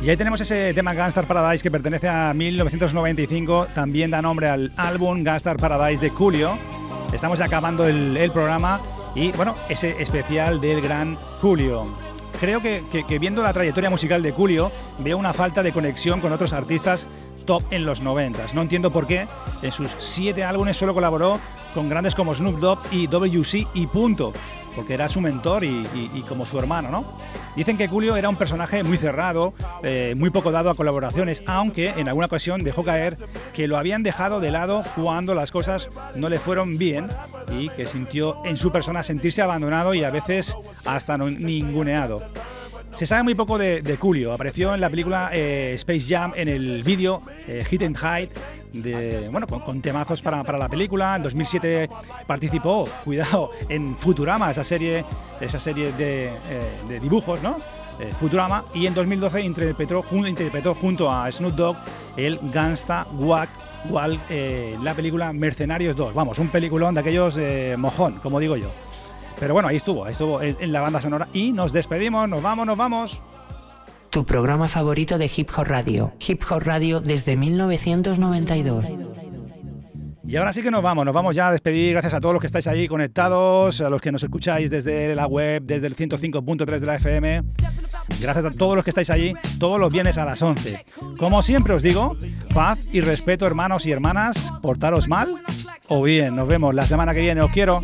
[0.00, 4.72] Y ahí tenemos ese tema Gangstar Paradise que pertenece a 1995, también da nombre al
[4.76, 6.56] álbum Gangstar Paradise de Julio.
[7.12, 8.80] Estamos acabando el, programa
[9.14, 11.86] y bueno, ese especial del gran Julio.
[12.38, 16.52] Creo que viendo la trayectoria musical de Julio veo una falta de conexión con otros
[16.52, 17.06] artistas
[17.48, 18.48] top en los 90.
[18.52, 19.26] No entiendo por qué
[19.62, 21.40] en sus siete álbumes solo colaboró
[21.72, 24.32] con grandes como Snoop Dogg y WC y punto,
[24.78, 27.04] porque era su mentor y, como su hermano, ¿no?
[27.56, 29.52] Dicen que Julio era un personaje muy cerrado,
[29.82, 33.16] eh, muy poco dado a colaboraciones, aunque en alguna ocasión dejó caer
[33.54, 37.08] que lo habían dejado de lado cuando las cosas no le fueron bien
[37.50, 40.54] y que sintió en su persona sentirse abandonado y a veces
[40.84, 42.22] hasta ninguneado.
[42.94, 44.32] Se sabe muy poco de, de Julio.
[44.32, 48.30] Apareció en la película eh, Space Jam en el vídeo eh, Hit and Hide,
[48.72, 51.16] de, bueno, con, con temazos para, para la película.
[51.16, 51.88] En 2007
[52.26, 55.04] participó, cuidado, en Futurama, esa serie,
[55.40, 57.58] esa serie de, eh, dibujos, ¿no?
[58.00, 58.64] Eh, Futurama.
[58.74, 61.76] Y en 2012 interpretó, interpretó junto a Snoop Dogg
[62.16, 63.50] el Gangsta Walk,
[64.28, 66.14] eh, la película Mercenarios 2.
[66.14, 67.38] Vamos, un peliculón de aquellos
[67.78, 68.70] mojón, como digo yo.
[69.40, 72.42] Pero bueno, ahí estuvo, ahí estuvo en, en la banda sonora y nos despedimos, nos
[72.42, 73.20] vamos, nos vamos.
[74.10, 76.12] Tu programa favorito de Hip Hop Radio.
[76.26, 78.86] Hip Hop Radio desde 1992.
[80.28, 81.92] Y ahora sí que nos vamos, nos vamos ya a despedir.
[81.92, 85.26] Gracias a todos los que estáis ahí conectados, a los que nos escucháis desde la
[85.26, 87.42] web, desde el 105.3 de la FM.
[88.20, 90.84] Gracias a todos los que estáis allí todos los viernes a las 11.
[91.18, 92.14] Como siempre os digo,
[92.52, 94.52] paz y respeto, hermanos y hermanas.
[94.60, 95.28] Portaros mal
[95.88, 96.36] o bien.
[96.36, 97.40] Nos vemos la semana que viene.
[97.40, 97.82] Os quiero.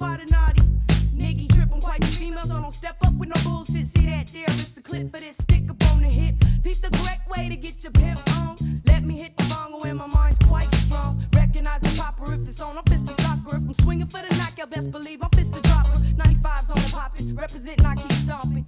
[0.00, 3.86] Nigga trip, I'm quite the female, so don't step up with no bullshit.
[3.86, 6.34] See that there, it's a clip for this stick up on the hip.
[6.64, 8.56] Peep the correct way to get your pimp on.
[8.86, 11.24] Let me hit the bongo when my mind's quite strong.
[11.32, 13.56] Recognize the popper if it's on, I'm fist to soccer.
[13.56, 15.98] If I'm swinging for the knockout, best believe I'm fist to dropper.
[15.98, 18.66] 95's on the poppin', represent, I keep stomping.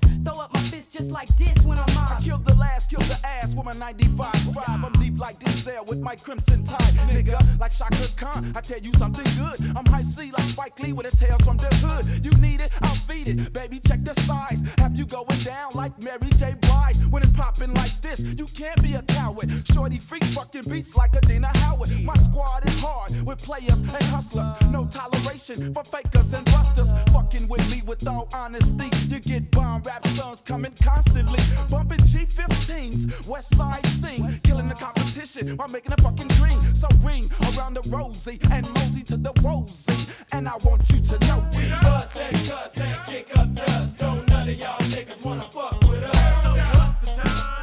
[1.07, 1.55] Just like this.
[1.55, 4.85] this when I'm I killed the last, killed the ass with my 95 drive.
[4.85, 6.77] I'm deep like Denzel with my crimson tie,
[7.09, 9.77] Nigga, like Shaka Khan, I tell you something good.
[9.77, 12.25] I'm high C like Spike Lee with a tales from the hood.
[12.25, 13.53] You need it, I'll feed it.
[13.53, 14.61] Baby, check the size.
[14.79, 16.55] Have you going down like Mary J.
[16.61, 16.97] Blige?
[17.11, 19.51] When it's popping like this, you can't be a coward.
[19.73, 21.91] Shorty freak fucking beats like Adina Howard.
[22.03, 24.49] My squad is hard with players and hustlers.
[24.71, 26.93] No toleration for fakers and busters.
[27.13, 28.91] Fucking with me with all honesty.
[29.09, 31.39] You get bomb rap sons coming constantly.
[31.71, 34.39] Bumping G15s, West Side Scene.
[34.45, 36.61] Killing the competition while making a fucking dream.
[36.75, 39.93] So ring around the rosy and mosey to the rosy.
[40.33, 43.99] And I want you to know we Cuss and cuss and kick up dust.
[43.99, 46.97] Don't none of y'all niggas wanna fuck with us.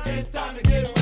[0.06, 0.93] It's time to get